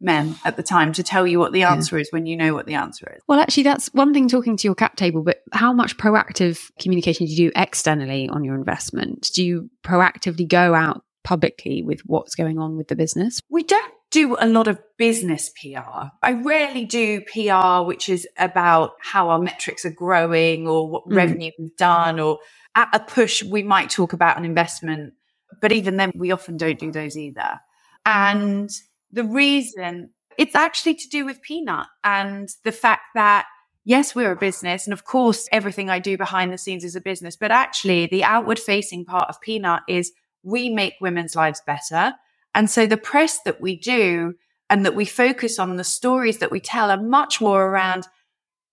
men 0.00 0.34
at 0.44 0.56
the 0.56 0.62
time 0.62 0.92
to 0.94 1.02
tell 1.02 1.26
you 1.26 1.38
what 1.38 1.52
the 1.52 1.62
answer 1.62 1.96
yeah. 1.96 2.02
is 2.02 2.08
when 2.10 2.24
you 2.24 2.36
know 2.36 2.54
what 2.54 2.66
the 2.66 2.74
answer 2.74 3.12
is. 3.14 3.22
Well, 3.28 3.38
actually, 3.38 3.64
that's 3.64 3.88
one 3.92 4.14
thing 4.14 4.28
talking 4.28 4.56
to 4.56 4.66
your 4.66 4.74
cap 4.74 4.96
table, 4.96 5.22
but 5.22 5.42
how 5.52 5.72
much 5.72 5.98
proactive 5.98 6.70
communication 6.80 7.26
do 7.26 7.32
you 7.32 7.50
do 7.50 7.52
externally 7.54 8.28
on 8.28 8.42
your 8.42 8.54
investment? 8.54 9.30
Do 9.34 9.44
you 9.44 9.70
proactively 9.84 10.48
go 10.48 10.74
out 10.74 11.04
publicly 11.22 11.82
with 11.82 12.00
what's 12.06 12.34
going 12.34 12.58
on 12.58 12.78
with 12.78 12.88
the 12.88 12.96
business? 12.96 13.40
We 13.50 13.62
don't 13.62 13.92
do 14.10 14.36
a 14.40 14.46
lot 14.46 14.66
of 14.66 14.78
business 14.96 15.50
PR. 15.50 16.08
I 16.22 16.32
rarely 16.32 16.84
do 16.84 17.22
PR, 17.22 17.86
which 17.86 18.08
is 18.08 18.26
about 18.38 18.92
how 19.00 19.28
our 19.30 19.38
metrics 19.38 19.84
are 19.84 19.90
growing 19.90 20.66
or 20.66 20.88
what 20.88 21.08
mm. 21.08 21.14
revenue 21.14 21.52
we've 21.58 21.76
done, 21.76 22.18
or 22.18 22.38
at 22.74 22.88
a 22.92 23.00
push, 23.00 23.42
we 23.42 23.62
might 23.62 23.90
talk 23.90 24.12
about 24.12 24.36
an 24.36 24.44
investment. 24.44 25.14
But 25.60 25.72
even 25.72 25.96
then, 25.96 26.12
we 26.14 26.32
often 26.32 26.56
don't 26.56 26.78
do 26.78 26.90
those 26.90 27.16
either. 27.16 27.60
And 28.04 28.70
the 29.12 29.24
reason 29.24 30.10
it's 30.38 30.54
actually 30.54 30.94
to 30.94 31.08
do 31.08 31.24
with 31.24 31.42
Peanut 31.42 31.86
and 32.02 32.48
the 32.64 32.72
fact 32.72 33.02
that 33.14 33.46
yes, 33.84 34.14
we're 34.14 34.32
a 34.32 34.36
business. 34.36 34.86
And 34.86 34.92
of 34.92 35.04
course, 35.04 35.48
everything 35.52 35.90
I 35.90 35.98
do 35.98 36.16
behind 36.16 36.52
the 36.52 36.58
scenes 36.58 36.84
is 36.84 36.96
a 36.96 37.00
business, 37.00 37.36
but 37.36 37.50
actually 37.50 38.06
the 38.06 38.24
outward 38.24 38.58
facing 38.58 39.04
part 39.04 39.28
of 39.28 39.40
Peanut 39.40 39.82
is 39.88 40.12
we 40.42 40.70
make 40.70 40.94
women's 41.00 41.36
lives 41.36 41.62
better. 41.66 42.14
And 42.54 42.70
so 42.70 42.86
the 42.86 42.96
press 42.96 43.40
that 43.44 43.60
we 43.60 43.76
do 43.76 44.34
and 44.68 44.84
that 44.84 44.94
we 44.94 45.04
focus 45.04 45.58
on 45.58 45.76
the 45.76 45.84
stories 45.84 46.38
that 46.38 46.50
we 46.50 46.60
tell 46.60 46.90
are 46.90 47.02
much 47.02 47.40
more 47.40 47.66
around 47.66 48.06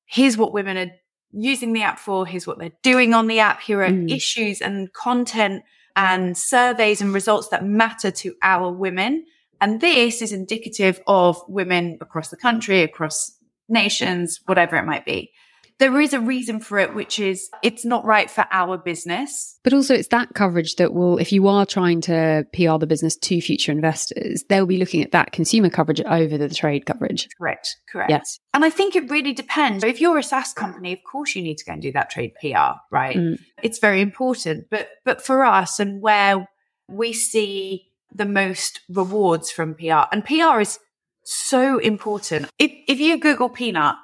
here's 0.06 0.38
what 0.38 0.54
women 0.54 0.78
are 0.78 0.92
using 1.32 1.74
the 1.74 1.84
app 1.84 2.00
for, 2.00 2.26
here's 2.26 2.48
what 2.48 2.58
they're 2.60 2.72
doing 2.82 3.14
on 3.14 3.28
the 3.28 3.40
app, 3.40 3.62
here 3.62 3.82
are 3.82 3.90
mm. 3.90 4.10
issues 4.10 4.62
and 4.62 4.94
content 4.94 5.64
and 5.96 6.38
surveys 6.38 7.02
and 7.02 7.14
results 7.14 7.50
that 7.50 7.66
matter 7.66 8.12
to 8.12 8.34
our 8.42 8.72
women. 8.72 9.26
And 9.60 9.82
this 9.82 10.22
is 10.22 10.32
indicative 10.32 11.02
of 11.08 11.42
women 11.48 11.98
across 12.00 12.30
the 12.30 12.38
country, 12.38 12.84
across 12.84 13.36
nations, 13.68 14.40
whatever 14.46 14.78
it 14.78 14.86
might 14.86 15.06
be 15.06 15.32
there 15.80 16.00
is 16.02 16.14
a 16.14 16.20
reason 16.20 16.60
for 16.60 16.80
it, 16.80 16.96
which 16.96 17.20
is 17.20 17.50
it's 17.62 17.86
not 17.86 18.04
right 18.04 18.30
for 18.30 18.46
our 18.52 18.78
business. 18.78 19.60
But 19.64 19.74
also, 19.74 19.94
it's 19.94 20.08
that 20.10 20.34
coverage 20.34 20.76
that 20.76 20.94
will, 20.94 21.18
if 21.18 21.32
you 21.32 21.48
are 21.48 21.66
trying 21.66 22.02
to 22.02 22.46
PR 22.54 22.78
the 22.78 22.88
business 22.88 23.16
to 23.18 23.42
future 23.42 23.72
investors, 23.72 24.44
they'll 24.50 24.66
be 24.66 24.78
looking 24.78 25.04
at 25.04 25.12
that 25.12 25.32
consumer 25.32 25.70
coverage 25.70 26.02
over 26.02 26.38
the 26.38 26.50
trade 26.50 26.86
coverage. 26.86 27.30
Correct. 27.38 27.76
Correct. 27.92 28.10
Yes. 28.10 28.40
And 28.54 28.66
I 28.66 28.70
think 28.70 28.96
it 28.96 29.10
really 29.10 29.34
depends. 29.34 29.84
If 29.84 30.02
you're 30.02 30.18
a 30.18 30.24
SaaS 30.24 30.54
company, 30.54 30.94
of 30.94 31.00
course 31.10 31.36
you 31.36 31.44
need 31.44 31.58
to 31.58 31.66
go 31.66 31.74
and 31.74 31.82
do 31.82 31.92
that 31.92 32.10
trade 32.10 32.34
PR, 32.42 32.80
right? 32.92 33.16
Mm. 33.16 33.40
It's 33.62 33.80
very 33.80 34.02
important. 34.02 34.68
But 34.72 34.90
but 35.06 35.22
for 35.22 35.46
us 35.46 35.80
and 35.80 36.02
where 36.02 36.48
we 36.88 37.14
see 37.14 37.92
the 38.14 38.26
most 38.26 38.82
rewards 38.90 39.52
from 39.52 39.76
PR, 39.76 40.08
and 40.12 40.26
PR 40.26 40.62
is 40.62 40.80
so 41.24 41.78
important. 41.78 42.50
If, 42.58 42.72
if 42.88 43.00
you 43.00 43.20
Google 43.20 43.50
peanut, 43.50 43.96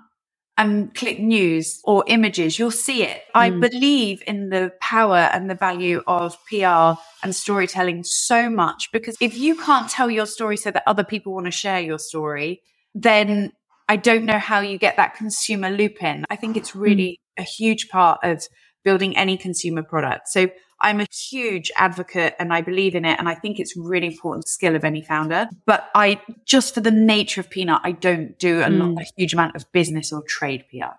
and 0.57 0.93
click 0.93 1.19
news 1.19 1.81
or 1.83 2.03
images, 2.07 2.60
you'll 2.60 2.72
see 2.72 3.03
it. 3.03 3.24
Mm. 3.36 3.39
I 3.39 3.50
believe 3.50 4.22
in 4.27 4.50
the 4.50 4.72
power 4.79 5.29
and 5.33 5.50
the 5.50 5.55
value 5.55 6.01
of 6.05 6.38
PR 6.48 7.00
and 7.24 7.36
storytelling 7.36 8.03
so 8.03 8.50
much 8.50 8.91
because 8.91 9.17
if 9.19 9.38
you 9.38 9.55
can't 9.55 9.89
tell 9.89 10.12
your 10.12 10.25
story 10.25 10.57
so 10.57 10.72
that 10.72 10.83
other 10.86 11.03
people 11.03 11.33
want 11.33 11.45
to 11.45 11.51
share 11.51 11.79
your 11.79 11.98
story, 11.98 12.62
then 12.93 13.51
I 13.89 13.95
don't 13.95 14.25
know 14.25 14.39
how 14.39 14.60
you 14.60 14.77
get 14.77 14.98
that 14.98 15.15
consumer 15.15 15.69
loop 15.69 16.03
in. 16.03 16.25
I 16.29 16.36
think 16.36 16.55
it's 16.55 16.75
really 16.75 17.19
mm. 17.39 17.43
a 17.43 17.45
huge 17.45 17.89
part 17.89 18.19
of 18.24 18.48
building 18.83 19.17
any 19.17 19.38
consumer 19.38 19.81
product. 19.81 20.27
So 20.27 20.50
I'm 20.84 21.00
a 21.00 21.08
huge 21.12 21.72
advocate 21.76 22.36
and 22.39 22.54
I 22.54 22.62
believe 22.62 22.93
in 22.93 23.06
it. 23.06 23.17
And 23.17 23.28
I 23.28 23.36
think 23.36 23.60
it's 23.60 23.76
really 23.76 24.08
important 24.08 24.48
skill 24.48 24.76
of 24.76 24.84
any 24.84 25.02
founder. 25.02 25.48
But 25.65 25.89
I 25.96 26.22
just 26.46 26.74
for 26.74 26.82
the 26.82 26.91
nature 26.91 27.41
of 27.41 27.50
Peanut, 27.50 27.82
I 27.84 27.93
don't 27.93 28.38
do 28.38 28.62
a, 28.62 28.65
mm. 28.65 29.02
a 29.02 29.06
huge 29.17 29.34
amount 29.34 29.56
of 29.56 29.72
business 29.72 30.12
or 30.12 30.22
trade 30.28 30.65
PR. 30.69 30.98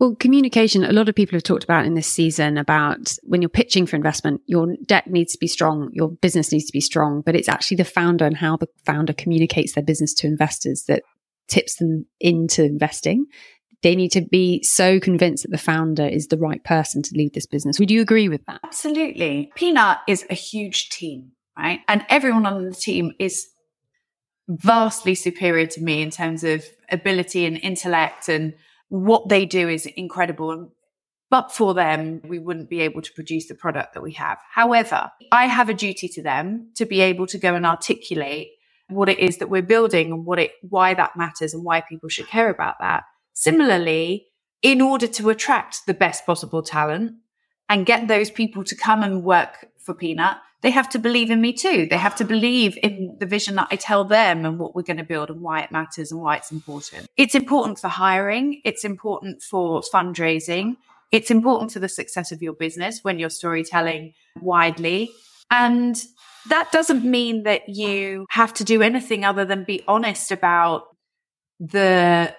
Well, 0.00 0.16
communication, 0.16 0.82
a 0.84 0.92
lot 0.92 1.08
of 1.08 1.14
people 1.14 1.36
have 1.36 1.44
talked 1.44 1.62
about 1.62 1.86
in 1.86 1.94
this 1.94 2.08
season 2.08 2.58
about 2.58 3.16
when 3.22 3.42
you're 3.42 3.48
pitching 3.48 3.86
for 3.86 3.94
investment, 3.94 4.40
your 4.46 4.74
deck 4.86 5.06
needs 5.06 5.32
to 5.34 5.38
be 5.38 5.46
strong, 5.46 5.90
your 5.92 6.08
business 6.08 6.50
needs 6.50 6.64
to 6.64 6.72
be 6.72 6.80
strong, 6.80 7.22
but 7.24 7.36
it's 7.36 7.48
actually 7.48 7.76
the 7.76 7.84
founder 7.84 8.24
and 8.24 8.36
how 8.36 8.56
the 8.56 8.66
founder 8.84 9.12
communicates 9.12 9.74
their 9.74 9.84
business 9.84 10.12
to 10.14 10.26
investors 10.26 10.84
that 10.88 11.02
tips 11.46 11.76
them 11.76 12.06
into 12.20 12.64
investing 12.64 13.26
they 13.84 13.94
need 13.94 14.10
to 14.12 14.22
be 14.22 14.62
so 14.62 14.98
convinced 14.98 15.44
that 15.44 15.50
the 15.50 15.58
founder 15.58 16.06
is 16.06 16.28
the 16.28 16.38
right 16.38 16.64
person 16.64 17.02
to 17.02 17.14
lead 17.14 17.34
this 17.34 17.46
business. 17.46 17.78
Would 17.78 17.90
you 17.90 18.00
agree 18.00 18.30
with 18.30 18.44
that? 18.46 18.60
Absolutely. 18.64 19.52
Peanut 19.54 19.98
is 20.08 20.24
a 20.30 20.34
huge 20.34 20.88
team, 20.88 21.32
right? 21.56 21.80
And 21.86 22.04
everyone 22.08 22.46
on 22.46 22.64
the 22.64 22.74
team 22.74 23.12
is 23.18 23.46
vastly 24.48 25.14
superior 25.14 25.66
to 25.66 25.82
me 25.82 26.00
in 26.00 26.10
terms 26.10 26.44
of 26.44 26.64
ability 26.90 27.44
and 27.44 27.58
intellect 27.58 28.28
and 28.28 28.54
what 28.88 29.28
they 29.28 29.44
do 29.44 29.68
is 29.68 29.84
incredible. 29.84 30.72
But 31.30 31.52
for 31.52 31.74
them, 31.74 32.22
we 32.24 32.38
wouldn't 32.38 32.70
be 32.70 32.80
able 32.80 33.02
to 33.02 33.12
produce 33.12 33.48
the 33.48 33.54
product 33.54 33.92
that 33.94 34.02
we 34.02 34.12
have. 34.12 34.38
However, 34.50 35.10
I 35.30 35.46
have 35.46 35.68
a 35.68 35.74
duty 35.74 36.08
to 36.08 36.22
them 36.22 36.70
to 36.76 36.86
be 36.86 37.02
able 37.02 37.26
to 37.26 37.38
go 37.38 37.54
and 37.54 37.66
articulate 37.66 38.48
what 38.88 39.10
it 39.10 39.18
is 39.18 39.38
that 39.38 39.50
we're 39.50 39.62
building 39.62 40.10
and 40.10 40.24
what 40.24 40.38
it, 40.38 40.52
why 40.62 40.94
that 40.94 41.16
matters 41.16 41.52
and 41.52 41.64
why 41.64 41.82
people 41.82 42.08
should 42.08 42.28
care 42.28 42.48
about 42.48 42.76
that. 42.80 43.04
Similarly, 43.34 44.28
in 44.62 44.80
order 44.80 45.06
to 45.06 45.28
attract 45.28 45.86
the 45.86 45.94
best 45.94 46.24
possible 46.24 46.62
talent 46.62 47.12
and 47.68 47.84
get 47.84 48.08
those 48.08 48.30
people 48.30 48.64
to 48.64 48.74
come 48.74 49.02
and 49.02 49.22
work 49.22 49.68
for 49.78 49.92
Peanut, 49.94 50.38
they 50.62 50.70
have 50.70 50.88
to 50.88 50.98
believe 50.98 51.30
in 51.30 51.42
me 51.42 51.52
too. 51.52 51.86
They 51.90 51.98
have 51.98 52.16
to 52.16 52.24
believe 52.24 52.78
in 52.82 53.16
the 53.20 53.26
vision 53.26 53.56
that 53.56 53.68
I 53.70 53.76
tell 53.76 54.04
them 54.04 54.46
and 54.46 54.58
what 54.58 54.74
we're 54.74 54.80
going 54.80 54.96
to 54.96 55.04
build 55.04 55.28
and 55.28 55.42
why 55.42 55.60
it 55.60 55.70
matters 55.70 56.10
and 56.10 56.22
why 56.22 56.36
it's 56.36 56.50
important. 56.50 57.06
It's 57.18 57.34
important 57.34 57.78
for 57.78 57.88
hiring. 57.88 58.62
It's 58.64 58.82
important 58.82 59.42
for 59.42 59.82
fundraising. 59.82 60.78
It's 61.12 61.30
important 61.30 61.70
to 61.72 61.80
the 61.80 61.88
success 61.88 62.32
of 62.32 62.40
your 62.40 62.54
business 62.54 63.00
when 63.02 63.18
you're 63.18 63.28
storytelling 63.28 64.14
widely. 64.40 65.10
And 65.50 66.02
that 66.48 66.72
doesn't 66.72 67.04
mean 67.04 67.42
that 67.42 67.68
you 67.68 68.24
have 68.30 68.54
to 68.54 68.64
do 68.64 68.80
anything 68.80 69.22
other 69.24 69.44
than 69.44 69.64
be 69.64 69.84
honest 69.86 70.32
about 70.32 70.84
the 71.60 72.34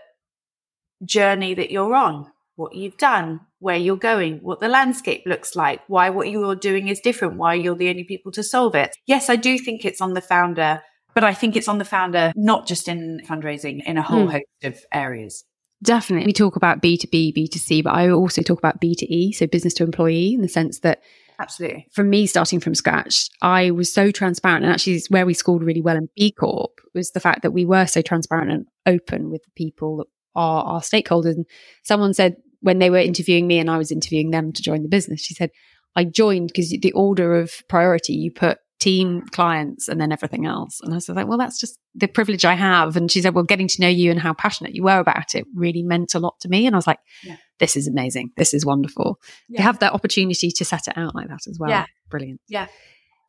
journey 1.03 1.53
that 1.53 1.71
you're 1.71 1.95
on, 1.95 2.31
what 2.55 2.75
you've 2.75 2.97
done, 2.97 3.41
where 3.60 3.77
you're 3.77 3.97
going, 3.97 4.39
what 4.41 4.60
the 4.60 4.67
landscape 4.67 5.23
looks 5.25 5.55
like, 5.55 5.81
why 5.88 6.10
what 6.10 6.29
you're 6.29 6.55
doing 6.55 6.88
is 6.88 6.99
different, 6.99 7.38
why 7.38 7.53
you're 7.53 7.75
the 7.75 7.89
only 7.89 8.03
people 8.03 8.31
to 8.31 8.43
solve 8.43 8.75
it. 8.75 8.95
Yes, 9.05 9.29
I 9.29 9.36
do 9.36 9.58
think 9.58 9.86
it's 9.86 10.01
on 10.01 10.13
the 10.13 10.21
founder, 10.21 10.81
but 11.13 11.23
I 11.23 11.34
think 11.34 11.55
it's 11.55 11.67
on 11.67 11.77
the 11.77 11.86
founder, 11.86 12.31
not 12.36 12.67
just 12.67 12.88
in 12.88 13.21
fundraising, 13.27 13.84
in 13.86 13.97
a 13.97 14.01
whole 14.01 14.27
mm. 14.27 14.31
host 14.31 14.45
of 14.63 14.79
areas. 14.91 15.43
Definitely. 15.84 16.27
We 16.27 16.34
talk 16.34 16.55
about 16.55 16.81
B2B, 16.81 17.36
B2C, 17.36 17.84
but 17.84 17.93
I 17.93 18.10
also 18.10 18.41
talk 18.41 18.58
about 18.58 18.81
B2E, 18.81 19.36
so 19.36 19.45
business 19.47 19.73
to 19.75 19.84
employee, 19.84 20.34
in 20.34 20.41
the 20.41 20.47
sense 20.47 20.79
that 20.79 21.01
Absolutely. 21.39 21.88
For 21.91 22.03
me, 22.03 22.27
starting 22.27 22.60
from 22.60 22.75
scratch, 22.75 23.29
I 23.41 23.71
was 23.71 23.91
so 23.91 24.12
transparent. 24.12 24.63
And 24.63 24.73
actually, 24.73 25.01
where 25.10 25.25
we 25.25 25.34
scored 25.34 25.63
really 25.63 25.81
well 25.81 25.97
in 25.97 26.10
B 26.15 26.31
Corp 26.31 26.79
was 26.93 27.12
the 27.12 27.19
fact 27.19 27.41
that 27.41 27.51
we 27.51 27.65
were 27.65 27.86
so 27.86 28.01
transparent 28.01 28.51
and 28.51 28.65
open 28.86 29.29
with 29.29 29.43
the 29.43 29.51
people 29.55 29.97
that 29.97 30.08
our, 30.36 30.63
our 30.63 30.82
stakeholders. 30.82 31.36
And 31.36 31.45
someone 31.84 32.13
said 32.13 32.36
when 32.62 32.80
they 32.80 32.89
were 32.89 32.98
interviewing 32.98 33.48
me 33.48 33.60
and 33.60 33.69
I 33.69 33.78
was 33.78 33.91
interviewing 33.91 34.32
them 34.32 34.52
to 34.54 34.62
join 34.62 34.84
the 34.84 34.89
business, 34.89 35.21
she 35.21 35.34
said, 35.34 35.52
I 35.95 36.04
joined 36.04 36.48
because 36.48 36.69
the 36.69 36.91
order 36.91 37.36
of 37.36 37.54
priority 37.69 38.13
you 38.13 38.32
put 38.32 38.58
team, 38.80 39.24
clients, 39.32 39.88
and 39.88 40.00
then 40.00 40.12
everything 40.12 40.45
else. 40.45 40.80
And 40.82 40.93
I 40.93 40.98
was 40.98 41.08
like, 41.08 41.28
well, 41.28 41.38
that's 41.38 41.60
just 41.60 41.80
the 41.95 42.08
privilege 42.08 42.43
I 42.43 42.54
have. 42.54 42.95
And 42.98 43.10
she 43.10 43.21
said, 43.21 43.34
well, 43.34 43.43
getting 43.43 43.67
to 43.69 43.82
know 43.82 43.88
you 43.88 44.12
and 44.12 44.19
how 44.19 44.34
passionate 44.34 44.76
you 44.76 44.84
were 44.84 45.00
about 45.00 45.34
it 45.34 45.45
really 45.56 45.82
meant 45.82 46.13
a 46.13 46.19
lot 46.19 46.36
to 46.41 46.50
me. 46.50 46.67
And 46.67 46.76
I 46.76 46.78
was 46.78 46.88
like, 46.88 47.00
yeah. 47.24 47.38
this 47.60 47.78
is 47.78 47.88
amazing. 47.88 48.32
This 48.38 48.54
is 48.54 48.65
wonderful. 48.65 49.19
Yeah. 49.48 49.58
To 49.58 49.63
have 49.63 49.80
that 49.80 49.93
opportunity 49.93 50.52
to 50.52 50.65
set 50.65 50.88
it 50.88 50.98
out 50.98 51.15
like 51.15 51.30
that 51.30 51.48
as 51.48 51.58
well. 51.60 51.69
Yeah. 51.69 51.86
Brilliant. 52.10 52.41
Yeah. 52.48 52.67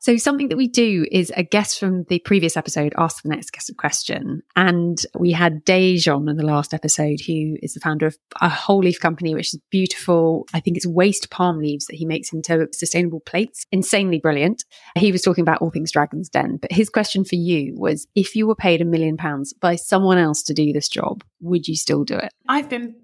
So, 0.01 0.17
something 0.17 0.49
that 0.49 0.57
we 0.57 0.69
do 0.69 1.07
is 1.11 1.33
a 1.37 1.43
guest 1.43 1.81
from 1.81 2.05
the 2.05 2.19
previous 2.21 2.57
episode 2.57 2.95
asked 2.97 3.23
the 3.23 3.29
next 3.29 3.51
guest 3.51 3.71
a 3.71 3.75
question. 3.75 4.43
And 4.55 4.99
we 5.19 5.33
had 5.33 5.65
Dej 5.65 6.15
on 6.15 6.29
in 6.29 6.37
the 6.37 6.47
last 6.47 6.75
episode, 6.75 7.21
who 7.27 7.57
is 7.63 7.75
the 7.75 7.81
founder 7.81 8.07
of 8.07 8.17
a 8.41 8.49
whole 8.49 8.81
leaf 8.81 9.01
company, 9.01 9.35
which 9.35 9.55
is 9.55 9.61
beautiful. 9.71 10.47
I 10.55 10.61
think 10.61 10.77
it's 10.77 10.87
waste 10.87 11.31
palm 11.31 11.59
leaves 11.59 11.87
that 11.87 11.97
he 11.97 12.07
makes 12.07 12.33
into 12.33 12.69
sustainable 12.73 13.21
plates. 13.21 13.67
Insanely 13.73 14.19
brilliant. 14.19 14.65
He 14.97 15.13
was 15.13 15.23
talking 15.23 15.43
about 15.43 15.61
all 15.61 15.71
things 15.71 15.93
Dragon's 15.93 16.29
Den. 16.29 16.59
But 16.59 16.73
his 16.73 16.89
question 16.89 17.25
for 17.25 17.37
you 17.37 17.75
was 17.77 18.07
if 18.15 18.37
you 18.37 18.47
were 18.47 18.55
paid 18.55 18.81
a 18.81 18.85
million 18.85 19.17
pounds 19.17 19.53
by 19.53 19.77
someone 19.77 20.19
else 20.19 20.43
to 20.45 20.55
do 20.55 20.73
this 20.73 20.89
job, 20.89 21.25
would 21.41 21.67
you 21.67 21.77
still 21.77 22.05
do 22.05 22.17
it? 22.17 22.33
I've 22.49 22.69
been 22.69 22.95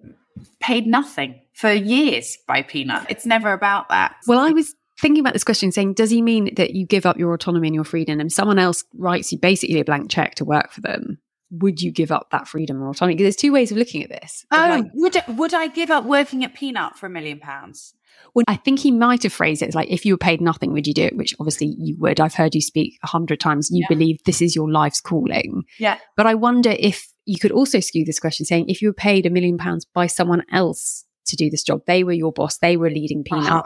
paid 0.61 0.87
nothing 0.87 1.41
for 1.55 1.73
years 1.73 2.39
by 2.47 2.63
Peanut. 2.63 3.07
It's 3.09 3.27
never 3.27 3.53
about 3.53 3.89
that. 3.91 4.17
Well, 4.27 4.39
I 4.39 4.51
was 4.51 4.75
thinking 5.03 5.21
about 5.21 5.35
this 5.35 5.45
question 5.45 5.73
saying, 5.73 5.95
does 5.95 6.11
he 6.11 6.23
mean 6.23 6.55
that 6.55 6.75
you 6.75 6.87
give 6.87 7.05
up 7.05 7.19
your 7.19 7.35
autonomy 7.35 7.69
and 7.69 7.75
your 7.75 7.85
freedom 7.85 8.21
and 8.21 8.33
someone 8.33 8.59
else 8.59 8.85
writes 8.95 9.33
you 9.33 9.39
basically 9.39 9.81
a 9.81 9.85
blank 9.85 10.11
check 10.11 10.37
to 10.37 10.45
work 10.45 10.73
for 10.73 10.81
them? 10.81 11.19
Would 11.51 11.83
you 11.83 11.91
give 11.91 12.11
up 12.11 12.31
that 12.31 12.49
freedom 12.49 12.81
or 12.81 12.89
autonomy? 12.89 13.15
Because 13.15 13.25
there's 13.25 13.37
two 13.37 13.53
ways 13.53 13.71
of 13.71 13.77
looking 13.77 14.03
at 14.03 14.09
this. 14.09 14.47
Oh, 14.51 14.57
like, 14.57 14.87
would, 14.95 15.17
I, 15.17 15.25
would 15.33 15.53
I 15.53 15.67
give 15.67 15.91
up 15.91 16.05
working 16.05 16.45
at 16.45 16.55
Peanut 16.55 16.97
for 16.97 17.07
a 17.07 17.11
million 17.11 17.41
pounds? 17.41 17.93
Well, 18.35 18.45
I 18.49 18.57
think 18.57 18.79
he 18.79 18.91
might 18.91 19.25
have 19.25 19.33
phrased 19.33 19.61
it 19.61 19.69
as 19.69 19.75
like, 19.75 19.91
if 19.91 20.07
you 20.07 20.15
were 20.15 20.19
paid 20.19 20.41
nothing, 20.41 20.73
would 20.73 20.87
you 20.87 20.95
do 20.95 21.03
it? 21.03 21.17
Which 21.17 21.35
obviously 21.39 21.75
you 21.79 21.97
would. 21.99 22.21
I've 22.21 22.35
heard 22.35 22.55
you 22.55 22.63
speak 22.63 22.99
a 23.03 23.09
hundred 23.09 23.41
times. 23.41 23.69
You 23.71 23.81
yeah. 23.83 23.95
believe 23.95 24.21
this 24.25 24.41
is 24.41 24.57
your 24.57 24.71
life's 24.71 25.01
calling. 25.01 25.65
Yeah. 25.79 25.99
But 26.17 26.27
I 26.27 26.35
wonder 26.35 26.75
if 26.79 27.07
you 27.27 27.39
could 27.39 27.53
also 27.53 27.81
skew 27.81 28.05
this 28.07 28.21
question 28.21 28.47
saying, 28.47 28.69
if 28.69 28.81
you 28.81 28.89
were 28.89 28.95
paid 28.95 29.27
a 29.27 29.31
million 29.31 29.59
pounds 29.59 29.85
by 29.85 30.07
someone 30.07 30.45
else 30.51 31.05
to 31.27 31.37
do 31.37 31.51
this 31.51 31.65
job, 31.65 31.83
they 31.87 32.05
were 32.05 32.13
your 32.13 32.33
boss, 32.33 32.59
they 32.59 32.77
were 32.77 32.91
leading 32.91 33.25
Peanut. 33.25 33.51
Uh-huh 33.51 33.63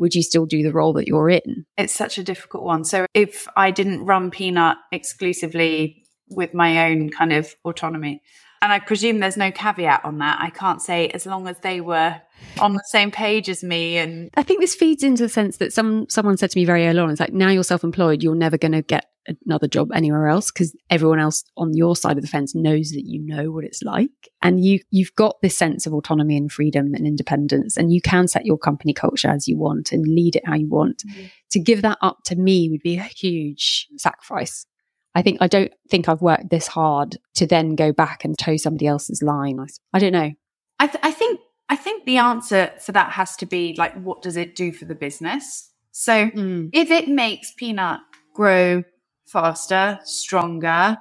would 0.00 0.14
you 0.14 0.22
still 0.22 0.46
do 0.46 0.62
the 0.62 0.72
role 0.72 0.94
that 0.94 1.06
you're 1.06 1.28
in? 1.28 1.66
It's 1.76 1.94
such 1.94 2.16
a 2.16 2.24
difficult 2.24 2.64
one. 2.64 2.84
So 2.84 3.06
if 3.14 3.46
I 3.56 3.70
didn't 3.70 4.06
run 4.06 4.30
Peanut 4.30 4.78
exclusively 4.90 6.04
with 6.28 6.54
my 6.54 6.90
own 6.90 7.10
kind 7.10 7.32
of 7.32 7.54
autonomy, 7.64 8.22
and 8.62 8.72
I 8.72 8.78
presume 8.78 9.20
there's 9.20 9.36
no 9.36 9.50
caveat 9.50 10.04
on 10.04 10.18
that. 10.18 10.38
I 10.40 10.50
can't 10.50 10.82
say 10.82 11.08
as 11.08 11.26
long 11.26 11.48
as 11.48 11.58
they 11.60 11.80
were 11.80 12.20
on 12.60 12.74
the 12.74 12.84
same 12.88 13.10
page 13.10 13.48
as 13.48 13.62
me. 13.62 13.96
And 13.96 14.30
I 14.36 14.42
think 14.42 14.60
this 14.60 14.74
feeds 14.74 15.02
into 15.02 15.22
the 15.22 15.28
sense 15.28 15.58
that 15.58 15.72
some 15.72 16.06
someone 16.08 16.36
said 16.36 16.50
to 16.50 16.58
me 16.58 16.64
very 16.64 16.86
early 16.86 16.98
on, 16.98 17.10
it's 17.10 17.20
like 17.20 17.32
now 17.32 17.48
you're 17.48 17.64
self-employed, 17.64 18.22
you're 18.22 18.34
never 18.34 18.58
going 18.58 18.72
to 18.72 18.82
get 18.82 19.06
another 19.46 19.68
job 19.68 19.90
anywhere 19.92 20.28
else 20.28 20.50
because 20.50 20.74
everyone 20.88 21.18
else 21.18 21.44
on 21.56 21.74
your 21.74 21.94
side 21.94 22.16
of 22.16 22.22
the 22.22 22.28
fence 22.28 22.54
knows 22.54 22.90
that 22.90 23.04
you 23.04 23.20
know 23.24 23.50
what 23.50 23.64
it's 23.64 23.82
like, 23.82 24.10
and 24.42 24.62
you 24.64 24.80
you've 24.90 25.14
got 25.14 25.36
this 25.42 25.56
sense 25.56 25.86
of 25.86 25.94
autonomy 25.94 26.36
and 26.36 26.52
freedom 26.52 26.94
and 26.94 27.06
independence, 27.06 27.76
and 27.76 27.92
you 27.92 28.00
can 28.00 28.28
set 28.28 28.44
your 28.44 28.58
company 28.58 28.92
culture 28.92 29.28
as 29.28 29.48
you 29.48 29.58
want 29.58 29.92
and 29.92 30.06
lead 30.06 30.36
it 30.36 30.46
how 30.46 30.54
you 30.54 30.68
want. 30.68 31.02
Mm-hmm. 31.06 31.26
To 31.52 31.60
give 31.60 31.82
that 31.82 31.98
up 32.00 32.18
to 32.26 32.36
me 32.36 32.68
would 32.70 32.82
be 32.82 32.96
a 32.96 33.02
huge 33.02 33.88
sacrifice. 33.96 34.66
I 35.14 35.22
think 35.22 35.38
I 35.40 35.48
don't 35.48 35.72
think 35.88 36.08
I've 36.08 36.22
worked 36.22 36.50
this 36.50 36.68
hard 36.68 37.16
to 37.34 37.46
then 37.46 37.74
go 37.74 37.92
back 37.92 38.24
and 38.24 38.38
toe 38.38 38.56
somebody 38.56 38.86
else's 38.86 39.22
line. 39.22 39.58
I, 39.58 39.66
I 39.92 39.98
don't 39.98 40.12
know. 40.12 40.30
I, 40.78 40.86
th- 40.86 41.00
I 41.02 41.10
think 41.10 41.40
I 41.68 41.76
think 41.76 42.04
the 42.04 42.18
answer 42.18 42.72
for 42.80 42.92
that 42.92 43.12
has 43.12 43.36
to 43.36 43.46
be 43.46 43.74
like, 43.76 43.94
what 43.94 44.22
does 44.22 44.36
it 44.36 44.54
do 44.54 44.72
for 44.72 44.84
the 44.84 44.94
business? 44.94 45.70
So 45.92 46.30
mm. 46.30 46.70
if 46.72 46.90
it 46.90 47.08
makes 47.08 47.52
Peanut 47.56 48.00
grow 48.34 48.84
faster, 49.26 49.98
stronger, 50.04 50.96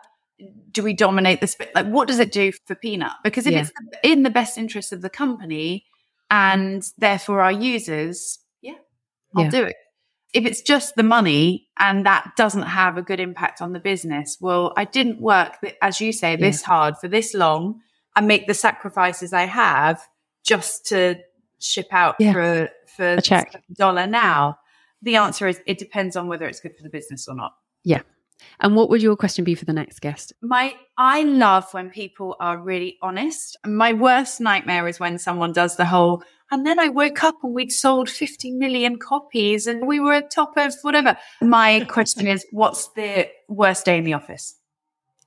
do 0.71 0.83
we 0.83 0.93
dominate 0.93 1.41
this? 1.41 1.51
space? 1.51 1.69
Like, 1.75 1.87
what 1.87 2.07
does 2.07 2.19
it 2.19 2.31
do 2.31 2.51
for 2.65 2.75
Peanut? 2.75 3.13
Because 3.23 3.45
if 3.45 3.53
yeah. 3.53 3.61
it's 3.61 3.71
in 4.03 4.23
the 4.23 4.29
best 4.29 4.57
interest 4.57 4.91
of 4.91 5.01
the 5.01 5.09
company 5.09 5.85
and 6.31 6.83
therefore 6.97 7.41
our 7.41 7.51
users, 7.51 8.39
yeah, 8.61 8.73
I'll 9.35 9.45
yeah. 9.45 9.49
do 9.49 9.63
it 9.65 9.75
if 10.33 10.45
it's 10.45 10.61
just 10.61 10.95
the 10.95 11.03
money 11.03 11.67
and 11.77 12.05
that 12.05 12.31
doesn't 12.37 12.63
have 12.63 12.97
a 12.97 13.01
good 13.01 13.19
impact 13.19 13.61
on 13.61 13.73
the 13.73 13.79
business, 13.79 14.37
well, 14.39 14.73
I 14.77 14.85
didn't 14.85 15.19
work, 15.19 15.57
as 15.81 15.99
you 15.99 16.11
say, 16.11 16.35
this 16.35 16.61
yeah. 16.61 16.67
hard 16.67 16.97
for 16.97 17.07
this 17.07 17.33
long 17.33 17.79
and 18.15 18.27
make 18.27 18.47
the 18.47 18.53
sacrifices 18.53 19.33
I 19.33 19.43
have 19.43 20.01
just 20.43 20.85
to 20.87 21.15
ship 21.59 21.87
out 21.91 22.15
yeah. 22.19 22.33
for, 22.33 22.69
for 22.95 23.07
a 23.13 23.21
check 23.21 23.63
dollar 23.73 24.07
now. 24.07 24.59
The 25.01 25.15
answer 25.15 25.47
is 25.47 25.61
it 25.65 25.77
depends 25.77 26.15
on 26.15 26.27
whether 26.27 26.47
it's 26.47 26.59
good 26.59 26.75
for 26.75 26.83
the 26.83 26.89
business 26.89 27.27
or 27.27 27.35
not. 27.35 27.53
Yeah. 27.83 28.01
And 28.59 28.75
what 28.75 28.89
would 28.89 29.01
your 29.01 29.15
question 29.15 29.43
be 29.43 29.55
for 29.55 29.65
the 29.65 29.73
next 29.73 29.99
guest? 29.99 30.33
My 30.41 30.75
I 30.97 31.23
love 31.23 31.73
when 31.73 31.89
people 31.89 32.35
are 32.39 32.57
really 32.57 32.97
honest. 33.01 33.57
My 33.65 33.93
worst 33.93 34.39
nightmare 34.39 34.87
is 34.87 34.99
when 34.99 35.17
someone 35.17 35.53
does 35.53 35.75
the 35.75 35.85
whole 35.85 36.23
and 36.51 36.65
then 36.65 36.79
I 36.79 36.89
woke 36.89 37.23
up 37.23 37.35
and 37.43 37.53
we'd 37.53 37.71
sold 37.71 38.09
50 38.09 38.51
million 38.51 38.97
copies 38.97 39.67
and 39.67 39.88
we 39.88 39.99
were 39.99 40.13
at 40.13 40.31
top 40.31 40.57
of 40.57 40.73
whatever. 40.81 41.17
My 41.41 41.81
question 41.81 42.27
is, 42.27 42.45
what's 42.51 42.88
the 42.89 43.29
worst 43.47 43.85
day 43.85 43.97
in 43.97 44.03
the 44.03 44.13
office? 44.13 44.55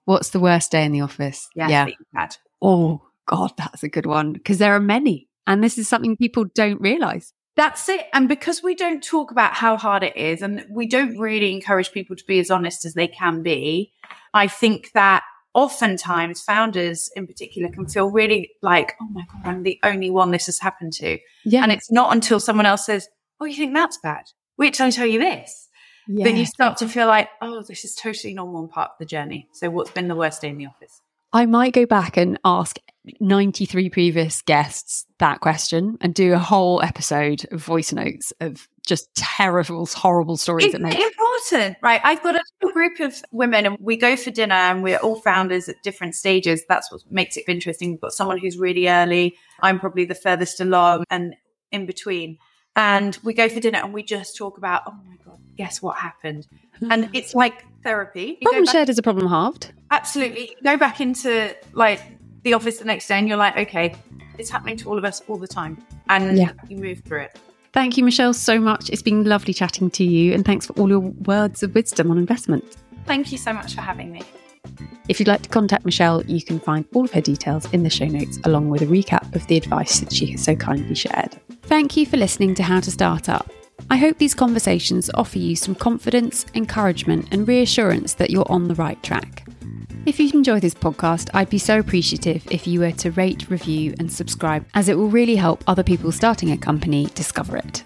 What's 0.05 0.31
the 0.31 0.41
worst 0.41 0.73
day 0.73 0.85
in 0.85 0.93
the 0.93 1.01
office? 1.01 1.49
yeah. 1.55 1.69
yeah. 1.69 2.29
Oh, 2.61 3.03
God, 3.27 3.53
that's 3.57 3.83
a 3.83 3.89
good 3.89 4.07
one 4.07 4.33
because 4.33 4.59
there 4.59 4.75
are 4.75 4.81
many. 4.81 5.29
And 5.47 5.63
this 5.63 5.79
is 5.79 5.89
something 5.89 6.17
people 6.17 6.45
don't 6.55 6.81
realize. 6.81 7.33
That's 7.57 7.89
it. 7.89 8.07
And 8.13 8.29
because 8.29 8.63
we 8.63 8.75
don't 8.75 9.03
talk 9.03 9.31
about 9.31 9.55
how 9.55 9.77
hard 9.77 10.03
it 10.03 10.17
is 10.17 10.43
and 10.43 10.65
we 10.71 10.87
don't 10.87 11.19
really 11.19 11.53
encourage 11.53 11.93
people 11.93 12.17
to 12.17 12.25
be 12.25 12.39
as 12.39 12.51
honest 12.51 12.85
as 12.85 12.95
they 12.95 13.09
can 13.09 13.43
be, 13.43 13.93
I 14.33 14.49
think 14.49 14.93
that 14.93 15.23
oftentimes 15.55 16.41
founders 16.41 17.11
in 17.15 17.27
particular 17.27 17.69
can 17.69 17.87
feel 17.87 18.11
really 18.11 18.53
like, 18.63 18.95
oh 19.01 19.09
my 19.13 19.25
God, 19.33 19.43
I'm 19.45 19.63
the 19.63 19.79
only 19.83 20.11
one 20.11 20.31
this 20.31 20.47
has 20.47 20.59
happened 20.59 20.93
to. 20.95 21.19
Yeah. 21.45 21.63
And 21.63 21.73
it's 21.73 21.91
not 21.91 22.13
until 22.15 22.41
someone 22.41 22.67
else 22.67 22.87
says, 22.87 23.09
oh, 23.41 23.45
you 23.45 23.57
think 23.57 23.75
that's 23.75 23.99
bad? 23.99 24.25
Wait 24.57 24.75
till 24.75 24.87
I 24.87 24.91
tell 24.91 25.07
you 25.07 25.19
this. 25.19 25.69
Yeah. 26.09 26.25
Then 26.25 26.37
you 26.37 26.47
start 26.47 26.79
to 26.79 26.89
feel 26.89 27.07
like, 27.07 27.29
oh, 27.41 27.63
this 27.63 27.85
is 27.85 27.95
totally 27.95 28.35
normal 28.35 28.63
and 28.63 28.71
part 28.71 28.91
of 28.93 28.99
the 28.99 29.07
journey. 29.07 29.49
So 29.53 29.71
what's 29.71 29.91
been 29.91 30.09
the 30.09 30.17
worst 30.17 30.41
day 30.41 30.49
in 30.49 30.59
the 30.59 30.67
office? 30.67 31.01
I 31.33 31.47
might 31.47 31.73
go 31.73 31.87
back 31.87 32.17
and 32.17 32.39
ask 32.45 32.77
93 33.21 33.89
previous 33.91 34.43
guests 34.43 35.07
that 35.19 35.41
question 35.41 35.97
and 36.01 36.15
do 36.15 36.35
a 36.35 36.39
whole 36.39 36.83
episode 36.83 37.47
of 37.51 37.65
voice 37.65 37.93
notes 37.93 38.33
of 38.41 38.69
just 38.87 39.15
terrible, 39.15 39.87
horrible 39.87 40.37
stories 40.37 40.67
it's 40.67 40.73
that 40.73 40.83
make 40.83 40.99
important, 41.51 41.77
right? 41.83 42.01
I've 42.05 42.23
got 42.23 42.37
a 42.37 42.43
group 42.73 43.01
of 43.01 43.23
women 43.33 43.67
and 43.67 43.77
we 43.81 43.97
go 43.97 44.17
for 44.17 44.31
dinner 44.31 44.55
and 44.55 44.83
we're 44.83 44.99
all 44.99 45.17
founders 45.17 45.69
at 45.69 45.83
different 45.83 46.15
stages. 46.15 46.63
That's 46.69 46.91
what 46.91 47.03
makes 47.11 47.37
it 47.37 47.45
interesting. 47.49 47.93
We've 47.93 48.01
got 48.01 48.13
someone 48.13 48.39
who's 48.39 48.59
really 48.59 48.89
early. 48.89 49.37
I'm 49.61 49.79
probably 49.81 50.05
the 50.05 50.15
furthest 50.15 50.61
along 50.61 51.05
and 51.11 51.35
in 51.71 51.87
between. 51.87 52.39
And 52.75 53.19
we 53.23 53.35
go 53.35 53.49
for 53.49 53.61
dinner 53.61 53.79
and 53.79 53.93
we 53.93 54.03
just 54.03 54.37
talk 54.37 54.57
about, 54.59 54.83
oh 54.87 54.95
my 55.07 55.17
God, 55.25 55.39
guess 55.57 55.83
what 55.83 55.99
happened? 55.99 56.47
And 56.91 57.11
it's 57.13 57.33
like 57.33 57.65
therapy. 57.85 58.39
You 58.41 58.49
problem 58.51 58.67
shared 58.67 58.89
is 58.89 58.99
a 58.99 59.03
problem 59.03 59.29
halved. 59.29 59.73
Absolutely. 59.93 60.57
go 60.65 60.77
back 60.77 61.01
into 61.01 61.55
like 61.75 62.03
the 62.43 62.55
office 62.55 62.79
the 62.79 62.85
next 62.85 63.07
day 63.07 63.19
and 63.19 63.29
you're 63.29 63.37
like, 63.37 63.57
okay, 63.57 63.95
it's 64.37 64.51
happening 64.51 64.77
to 64.79 64.89
all 64.89 64.99
of 64.99 65.05
us 65.05 65.23
all 65.29 65.37
the 65.37 65.47
time. 65.47 65.81
And 66.09 66.37
yeah. 66.37 66.53
you 66.69 66.79
move 66.79 67.03
through 67.05 67.21
it. 67.21 67.39
Thank 67.73 67.97
you, 67.97 68.05
Michelle, 68.05 68.35
so 68.35 68.61
much. 68.61 68.91
It's 68.91 69.03
been 69.03 69.25
lovely 69.25 69.55
chatting 69.55 69.91
to 69.93 70.05
you. 70.05 70.35
And 70.35 70.45
thanks 70.45 70.67
for 70.67 70.75
all 70.75 70.89
your 70.89 71.01
words 71.01 71.63
of 71.63 71.75
wisdom 71.75 72.11
on 72.11 72.19
investment. 72.19 72.77
Thank 73.07 73.33
you 73.33 73.39
so 73.39 73.53
much 73.53 73.75
for 73.75 73.81
having 73.81 74.13
me. 74.13 74.23
If 75.09 75.19
you'd 75.19 75.29
like 75.29 75.43
to 75.43 75.49
contact 75.49 75.85
Michelle, 75.85 76.23
you 76.27 76.43
can 76.43 76.61
find 76.61 76.85
all 76.95 77.05
of 77.05 77.13
her 77.13 77.21
details 77.21 77.71
in 77.73 77.83
the 77.83 77.91
show 77.91 78.07
notes, 78.07 78.39
along 78.45 78.69
with 78.69 78.83
a 78.83 78.87
recap 78.87 79.35
of 79.35 79.47
the 79.47 79.57
advice 79.57 80.01
that 80.01 80.13
she 80.13 80.27
has 80.33 80.45
so 80.45 80.55
kindly 80.55 80.95
shared. 80.95 81.37
Thank 81.63 81.97
you 81.97 82.07
for 82.07 82.17
listening 82.17 82.55
to 82.57 82.63
How 82.63 82.81
to 82.81 82.91
Start 82.91 83.29
Up. 83.29 83.51
I 83.91 83.97
hope 83.97 84.19
these 84.19 84.35
conversations 84.35 85.11
offer 85.15 85.39
you 85.39 85.57
some 85.57 85.75
confidence, 85.75 86.47
encouragement, 86.55 87.29
and 87.33 87.49
reassurance 87.49 88.15
that 88.15 88.31
you're 88.31 88.51
on 88.51 88.69
the 88.69 88.75
right 88.75 89.03
track. 89.03 89.45
If 90.05 90.19
you 90.19 90.29
enjoy 90.35 90.59
this 90.59 90.75
podcast, 90.75 91.31
I'd 91.33 91.49
be 91.49 91.59
so 91.59 91.79
appreciative 91.79 92.45
if 92.51 92.67
you 92.67 92.81
were 92.81 92.91
to 92.91 93.13
rate, 93.13 93.49
review, 93.49 93.95
and 94.01 94.11
subscribe, 94.11 94.67
as 94.75 94.89
it 94.89 94.99
will 94.99 95.07
really 95.07 95.37
help 95.37 95.63
other 95.69 95.85
people 95.85 96.11
starting 96.11 96.51
a 96.51 96.57
company 96.57 97.07
discover 97.15 97.57
it. 97.57 97.85